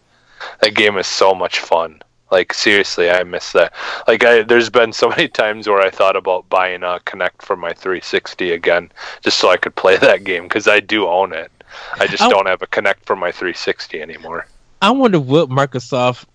[0.62, 2.02] That game is so much fun.
[2.32, 3.72] Like seriously, I miss that.
[4.08, 7.56] Like I, there's been so many times where I thought about buying a Kinect for
[7.56, 8.92] my 360 again,
[9.22, 11.52] just so I could play that game because I do own it.
[12.00, 14.48] I just I- don't have a Kinect for my 360 anymore.
[14.82, 16.26] I wonder what Microsoft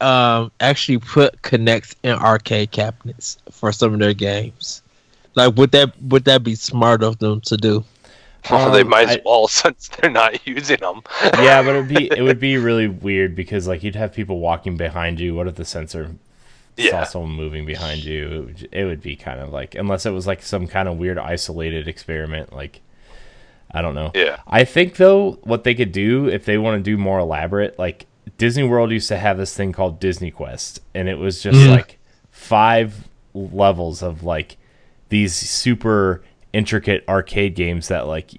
[0.00, 4.82] um, actually put Kinects in arcade cabinets for some of their games.
[5.34, 7.84] Like, would that would that be smart of them to do?
[8.50, 11.02] Well, they Um, might as I- well since they're not using them.
[11.22, 14.78] yeah, but it'd be it would be really weird because like you'd have people walking
[14.78, 15.34] behind you.
[15.34, 16.16] What if the sensor
[16.78, 18.26] saw someone moving behind you?
[18.32, 20.96] It would, it would be kind of like unless it was like some kind of
[20.96, 22.50] weird isolated experiment.
[22.50, 22.80] Like
[23.72, 24.10] I don't know.
[24.14, 24.38] Yeah.
[24.46, 28.06] I think though what they could do if they want to do more elaborate, like
[28.38, 31.70] Disney World used to have this thing called Disney Quest, and it was just Mhm.
[31.70, 31.98] like
[32.30, 34.56] five levels of like
[35.08, 36.22] these super
[36.52, 38.32] intricate arcade games that like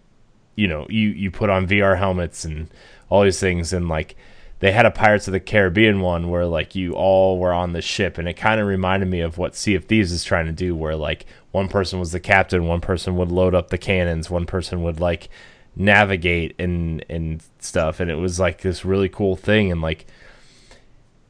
[0.56, 2.68] you know you you put on VR helmets and
[3.10, 4.16] all these things and like
[4.60, 7.82] they had a Pirates of the Caribbean one where like you all were on the
[7.82, 10.52] ship and it kind of reminded me of what Sea of Thieves is trying to
[10.52, 14.30] do where like one person was the captain, one person would load up the cannons,
[14.30, 15.30] one person would like
[15.76, 18.00] navigate and and stuff.
[18.00, 19.72] And it was like this really cool thing.
[19.72, 20.06] And like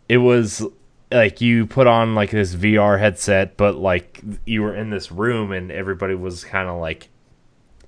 [0.09, 0.65] it was
[1.11, 5.51] like you put on like this VR headset but like you were in this room
[5.51, 7.09] and everybody was kind of like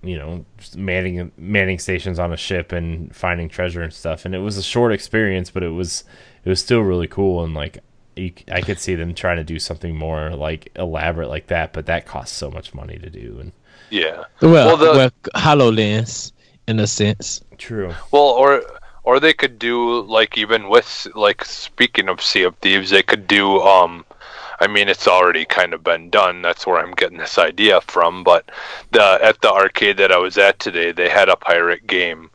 [0.02, 0.44] you know
[0.76, 4.26] manning manning stations on a ship and finding treasure and stuff.
[4.26, 6.04] And it was a short experience but it was
[6.46, 7.44] it was still really cool.
[7.44, 7.80] And like
[8.16, 11.74] you, c- I could see them trying to do something more like elaborate like that
[11.74, 13.38] but that costs so much money to do.
[13.40, 13.52] And
[13.90, 14.26] Yeah.
[14.42, 16.32] Well, Well, the- well, Hololens
[16.68, 17.42] in a sense.
[17.58, 18.64] true Well, or
[19.04, 23.28] or they could do like even with like speaking of Sea of Thieves, they could
[23.28, 23.62] do.
[23.62, 24.06] um
[24.60, 26.42] I mean, it's already kind of been done.
[26.42, 28.24] That's where I'm getting this idea from.
[28.24, 28.50] But
[28.92, 32.30] the at the arcade that I was at today, they had a pirate game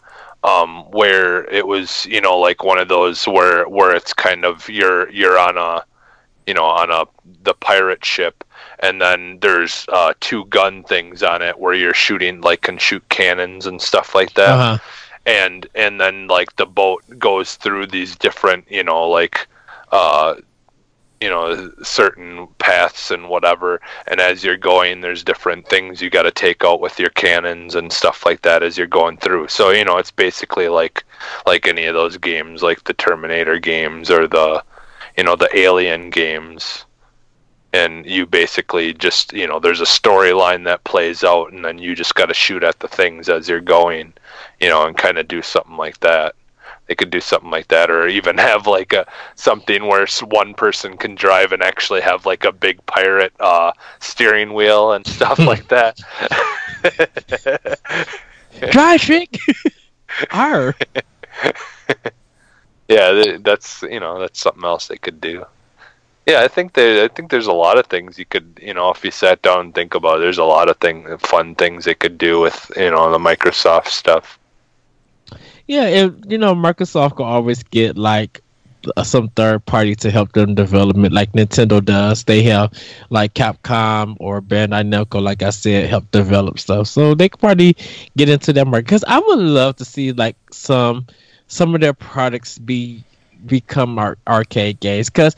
[0.45, 4.69] um, where it was you know like one of those where where it's kind of
[4.69, 5.85] you're you're on a
[6.47, 7.05] you know on a
[7.43, 8.45] the pirate ship
[8.81, 13.07] and then there's uh, two gun things on it where you're shooting like can shoot
[13.09, 14.51] cannons and stuff like that.
[14.51, 14.79] Uh-huh.
[15.27, 19.47] and and then like the boat goes through these different you know like
[19.93, 20.35] uh
[21.21, 23.81] you know certain paths and whatever.
[24.07, 27.75] And as you're going there's different things you got to take out with your cannons
[27.75, 29.49] and stuff like that as you're going through.
[29.49, 31.05] So you know it's basically like
[31.47, 34.63] like any of those games like the terminator games or the
[35.17, 36.85] you know the Alien games,
[37.73, 41.95] and you basically just you know there's a storyline that plays out, and then you
[41.95, 44.13] just got to shoot at the things as you're going,
[44.61, 46.35] you know, and kind of do something like that.
[46.87, 50.97] They could do something like that, or even have like a something where one person
[50.97, 55.69] can drive and actually have like a big pirate uh, steering wheel and stuff like
[55.69, 56.01] that.
[58.71, 59.39] Drive trick.
[60.31, 60.75] R.
[62.89, 65.45] yeah, that's you know that's something else they could do.
[66.29, 68.91] Yeah, I think they, I think there's a lot of things you could, you know,
[68.91, 71.87] if you sat down and think about it, there's a lot of thing, fun things
[71.87, 74.39] they could do with, you know, the Microsoft stuff.
[75.67, 78.43] Yeah, and you know, Microsoft can always get like
[78.97, 82.25] uh, some third party to help them development, like Nintendo does.
[82.25, 82.73] They have
[83.11, 86.89] like Capcom or Bandai Namco, like I said, help develop stuff.
[86.89, 87.77] So they could probably
[88.17, 88.85] get into that market.
[88.87, 91.07] Because I would love to see like some
[91.49, 93.03] some of their products be
[93.47, 95.11] become ar- arcade games.
[95.11, 95.37] Because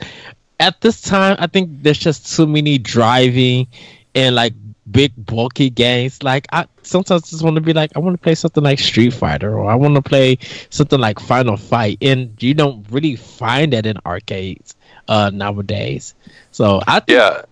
[0.60, 3.66] at this time, I think there's just too many driving
[4.14, 4.52] and like
[4.90, 6.22] big bulky games.
[6.22, 9.12] Like I sometimes just want to be like, I want to play something like Street
[9.14, 10.38] Fighter, or I want to play
[10.68, 14.76] something like Final Fight, and you don't really find that in arcades
[15.08, 16.14] uh, nowadays.
[16.52, 17.42] So I think, Yeah.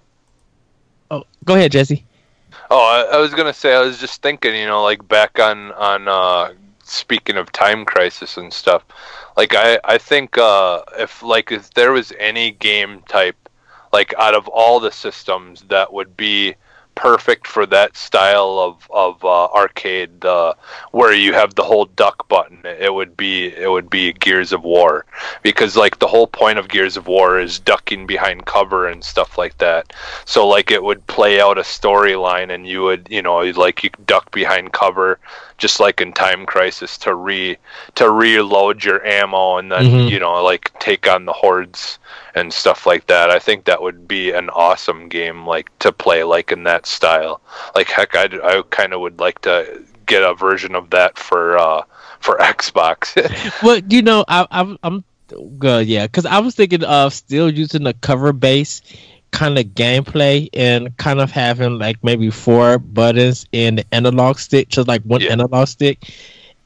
[1.11, 2.04] Oh, go ahead, Jesse.
[2.70, 5.72] Oh, I, I was gonna say, I was just thinking, you know, like back on
[5.72, 6.52] on uh,
[6.84, 8.84] speaking of time crisis and stuff.
[9.39, 13.36] Like I I think uh, if like if there was any game type,
[13.93, 16.57] like out of all the systems that would be
[16.97, 20.55] perfect for that style of of uh, arcade, uh,
[20.91, 24.64] where you have the whole duck button, it would be it would be Gears of
[24.64, 25.07] War,
[25.45, 29.39] because like the whole point of Gears of War is ducking behind cover and stuff
[29.39, 29.93] like that.
[30.24, 33.91] So like it would play out a storyline, and you would you know like you
[34.07, 35.20] duck behind cover,
[35.59, 37.56] just like in Time Crisis to re
[37.96, 40.11] to reload your ammo, and then Mhm.
[40.11, 41.98] you know like take on the hordes
[42.34, 43.30] and stuff like that.
[43.30, 47.40] I think that would be an awesome game like to play like in that style.
[47.74, 51.59] Like heck, I I kind of would like to get a version of that for
[51.59, 51.82] uh
[52.20, 53.12] for Xbox.
[53.62, 55.04] Well, you know, I, I'm, I'm,
[55.62, 58.82] uh, yeah, because I was thinking of still using the cover base
[59.30, 64.68] kind of gameplay and kind of having like maybe four buttons in the analog stick,
[64.68, 65.32] just like one Yeah.
[65.32, 66.10] analog stick,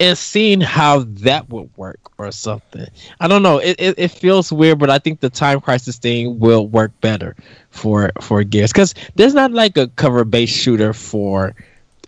[0.01, 2.87] and seeing how that would work or something.
[3.21, 3.59] I don't know.
[3.59, 7.37] It, it, it feels weird, but I think the time crisis thing will work better
[7.71, 11.55] for for Gears because there's not like a cover based shooter for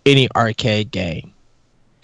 [0.05, 1.34] any arcade game.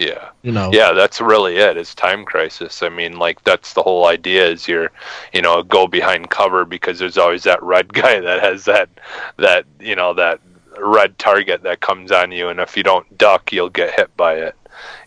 [0.01, 0.29] Yeah.
[0.41, 0.71] You know.
[0.73, 1.77] Yeah, that's really it it.
[1.77, 2.81] Is time crisis.
[2.81, 4.47] I mean, like that's the whole idea.
[4.47, 4.91] Is you're,
[5.33, 8.89] you know, go behind cover because there's always that red guy that has that,
[9.37, 10.39] that you know, that
[10.79, 14.35] red target that comes on you, and if you don't duck, you'll get hit by
[14.35, 14.55] it.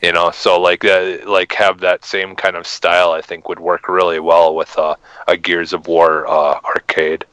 [0.00, 3.12] You know, so like uh, like have that same kind of style.
[3.12, 4.94] I think would work really well with uh,
[5.26, 7.24] a Gears of War uh, arcade.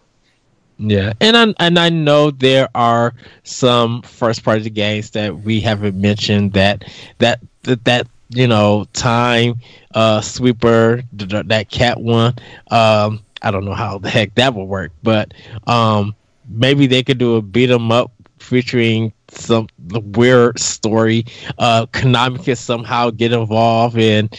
[0.84, 5.96] Yeah, and I and I know there are some first party games that we haven't
[5.96, 6.86] mentioned that
[7.20, 9.56] that that, that you know time
[9.94, 12.34] uh sweeper th- th- that cat one
[12.70, 15.34] um I don't know how the heck that would work, but
[15.68, 16.16] um
[16.48, 19.68] maybe they could do a beat 'em up featuring some
[20.14, 21.26] weird story.
[21.58, 24.36] Uh, Konami could somehow get involved and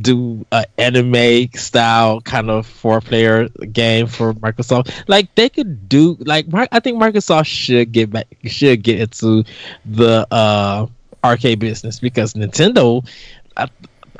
[0.00, 5.04] do a anime style kind of four player game for Microsoft.
[5.08, 9.44] Like they could do like I think Microsoft should get back should get into
[9.84, 10.86] the uh
[11.24, 13.06] arcade business because Nintendo
[13.56, 13.68] I,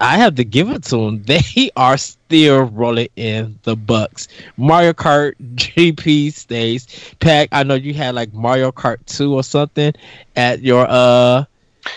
[0.01, 1.23] I have to give it to them.
[1.27, 4.29] They are still rolling in the bucks.
[4.57, 6.87] Mario Kart GP stays.
[7.21, 9.93] Pack, I know you had like Mario Kart 2 or something
[10.37, 11.45] at your uh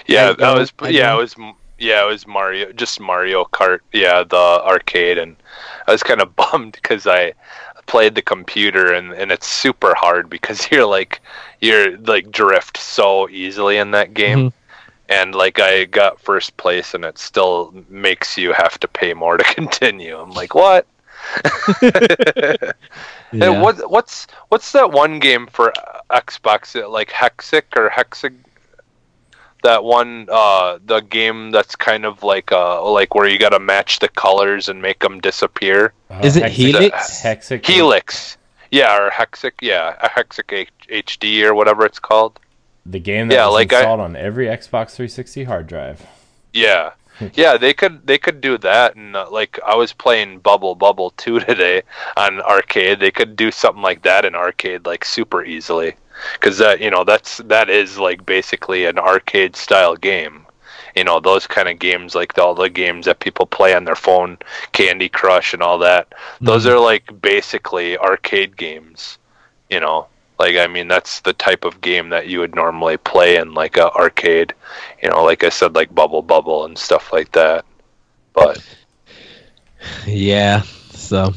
[0.08, 1.36] Yeah, that was yeah, it was
[1.80, 3.80] yeah, it was Mario, just Mario Kart.
[3.92, 5.36] Yeah, the arcade, and
[5.88, 7.34] I was kind of bummed because I
[7.86, 11.22] played the computer, and and it's super hard because you're like
[11.62, 14.50] you're like drift so easily in that game.
[14.50, 14.54] Mhm.
[15.10, 19.38] And like I got first place, and it still makes you have to pay more
[19.38, 20.18] to continue.
[20.18, 20.88] I'm like, what?
[21.82, 22.72] yeah.
[23.32, 25.74] And what what's what's that one game for
[26.10, 26.82] Xbox?
[26.82, 28.34] uh, Like Hexic or Hexig?
[29.64, 33.60] That one, uh, the game that's kind of like uh, like where you got to
[33.60, 35.94] match the colors and make them disappear.
[36.22, 37.22] Is it Hexic- Helix?
[37.24, 37.66] Hexic.
[37.66, 38.38] Helix,
[38.72, 42.40] yeah, or Hexic, yeah, a Hexic H- HD or whatever it's called.
[42.86, 46.06] The game that Yeah, was like I- installed on every Xbox 360 hard drive.
[46.52, 46.92] Yeah,
[47.34, 51.12] yeah, they could they could do that, and uh, like I was playing Bubble Bubble
[51.18, 51.84] two today
[52.18, 53.00] on arcade.
[53.00, 55.96] They could do something like that in arcade, like super easily,
[56.34, 60.46] because that you know that's that is like basically an arcade style game,
[60.96, 63.96] you know those kind of games like all the games that people play on their
[63.96, 64.38] phone
[64.74, 66.72] candy crush and all that those Mhm.
[66.72, 69.18] are like basically arcade games
[69.70, 70.08] you know
[70.40, 73.78] like i mean that's the type of game that you would normally play in like
[73.78, 74.54] a arcade
[75.02, 77.66] you know like i said like bubble bubble and stuff like that
[78.34, 78.62] but
[80.06, 80.62] Yeah.
[80.94, 81.34] So,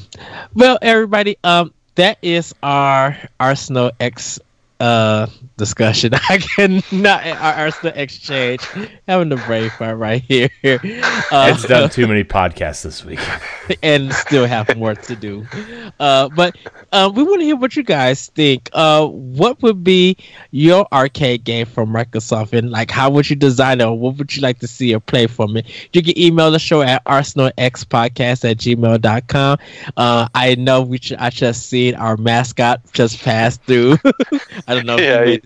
[0.55, 4.39] well, everybody, um, that is our Arsenal X
[4.81, 6.13] uh discussion.
[6.29, 8.63] I cannot our Arsenal exchange
[9.09, 10.51] having the brain fart right here.
[10.65, 13.21] Uh, Ed's done too many podcasts this week.
[13.83, 15.47] and still have more to do.
[15.99, 16.57] Uh, but
[16.93, 18.69] uh, we want to hear what you guys think.
[18.73, 20.17] Uh, what would be
[20.51, 24.35] your arcade game from Microsoft, and like how would you design it, or what would
[24.35, 25.67] you like to see or play from it?
[25.93, 29.59] You can email the show at arsenalxpodcast at gmail.com.
[29.97, 33.99] Uh, I know we ch- I just seen our mascot just pass through.
[34.67, 34.97] I don't know.
[34.99, 35.45] If Yeah, made,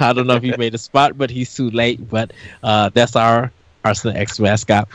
[0.00, 2.08] I don't know if he made a spot, but he's too late.
[2.08, 2.32] But
[2.62, 3.52] uh, that's our
[3.84, 4.88] Arsenal X mascot.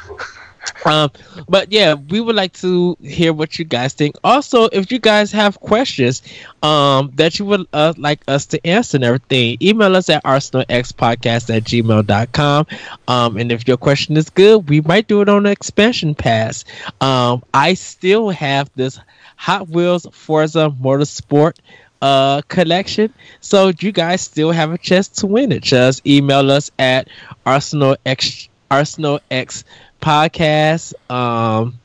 [0.86, 1.12] Um,
[1.48, 4.16] but yeah, we would like to hear what you guys think.
[4.24, 6.22] Also, if you guys have questions
[6.64, 11.56] um, that you would uh, like us to answer and everything, email us at arsenalxpodcast
[11.56, 12.68] at gmail.com.
[13.08, 16.66] Um, and if your question is good, we might do it on the expansion pass.
[17.02, 19.00] Um, I still have this
[19.38, 21.58] Hot Wheels Forza Motorsport
[22.06, 23.14] uh collection.
[23.42, 25.64] So you guys still have a chance to win it.
[25.64, 27.08] Just email us at
[27.46, 29.64] arsenal x arsenal x
[30.02, 31.80] podcast um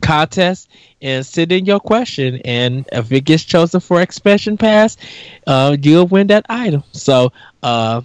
[0.00, 0.68] contest
[1.02, 2.40] and send in your question.
[2.44, 4.96] And if it gets chosen for expansion pass
[5.46, 6.82] uh you'll win that item.
[6.92, 8.02] So uh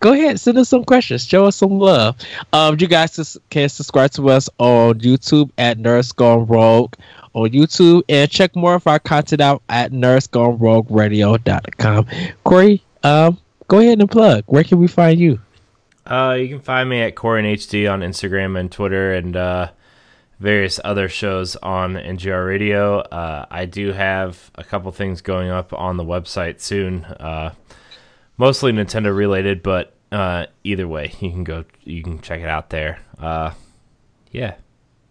[0.00, 1.26] go ahead send us some questions.
[1.26, 2.16] Show us some love.
[2.52, 6.94] Um you guys can subscribe to us on youtube at nerds gone rogue
[7.34, 12.06] on youtube and check more of our content out at nerdsgonerogueradio.com
[12.44, 14.44] corey um go ahead and plug.
[14.46, 15.40] Where can we find you?
[16.06, 19.70] Uh, you can find me at Corin HD on Instagram and Twitter and uh,
[20.38, 22.98] various other shows on NGR Radio.
[22.98, 27.54] Uh, I do have a couple things going up on the website soon, uh,
[28.36, 32.70] mostly Nintendo related, but uh, either way, you can go, you can check it out
[32.70, 32.98] there.
[33.18, 33.52] Uh,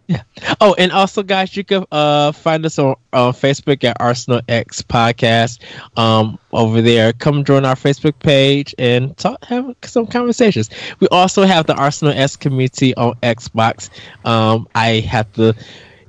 [0.06, 0.22] yeah.
[0.60, 4.82] Oh, and also, guys, you can uh, find us on uh, Facebook at Arsenal X
[4.82, 5.60] Podcast.
[5.96, 10.70] Um, over there, come join our Facebook page and talk, have some conversations.
[11.00, 13.90] We also have the Arsenal X community on Xbox.
[14.24, 15.54] Um, I have to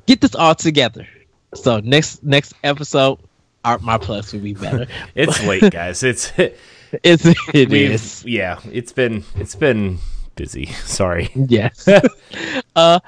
[0.05, 1.07] get this all together.
[1.53, 3.19] So next next episode,
[3.63, 4.87] our, my plus will be better.
[5.15, 6.03] It's late, guys.
[6.03, 8.59] It's it's it yeah.
[8.71, 9.99] It's been it's been
[10.35, 10.65] busy.
[10.65, 11.29] Sorry.
[11.33, 11.87] yes.
[12.75, 12.99] uh,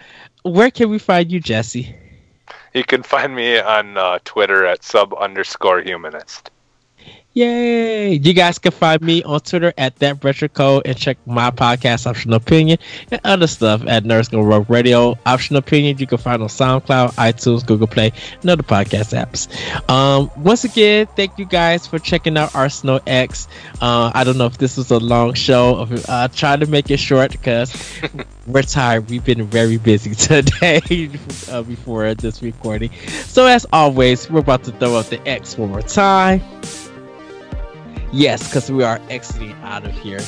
[0.47, 1.95] where can we find you, Jesse?
[2.73, 6.51] you can find me on uh, twitter at sub underscore humanist
[7.37, 8.13] Yay!
[8.13, 12.07] You guys can find me on Twitter at that retro code and check my podcast
[12.07, 12.79] optional opinion
[13.11, 15.15] and other stuff at Nerds Gone Rogue Radio.
[15.23, 18.11] Optional opinion you can find on SoundCloud, iTunes, Google Play,
[18.41, 19.47] and other podcast apps.
[19.87, 23.47] Um, once again, thank you guys for checking out Arsenal X.
[23.81, 25.75] Uh, I don't know if this was a long show.
[25.75, 27.99] Of, uh, trying to make it short because
[28.47, 29.11] we're tired.
[29.11, 31.11] We've been very busy today
[31.51, 32.89] uh, before this recording.
[33.27, 36.41] So as always, we're about to throw up the X one more time.
[38.11, 40.21] Yes, because we are exiting out of here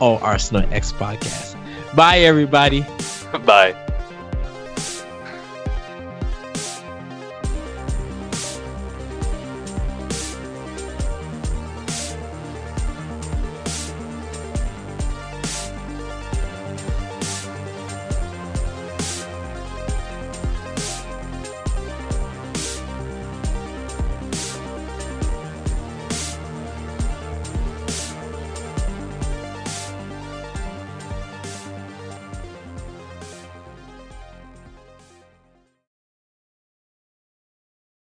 [0.00, 1.56] on Arsenal X podcast.
[1.94, 2.84] Bye, everybody.
[3.46, 3.74] bye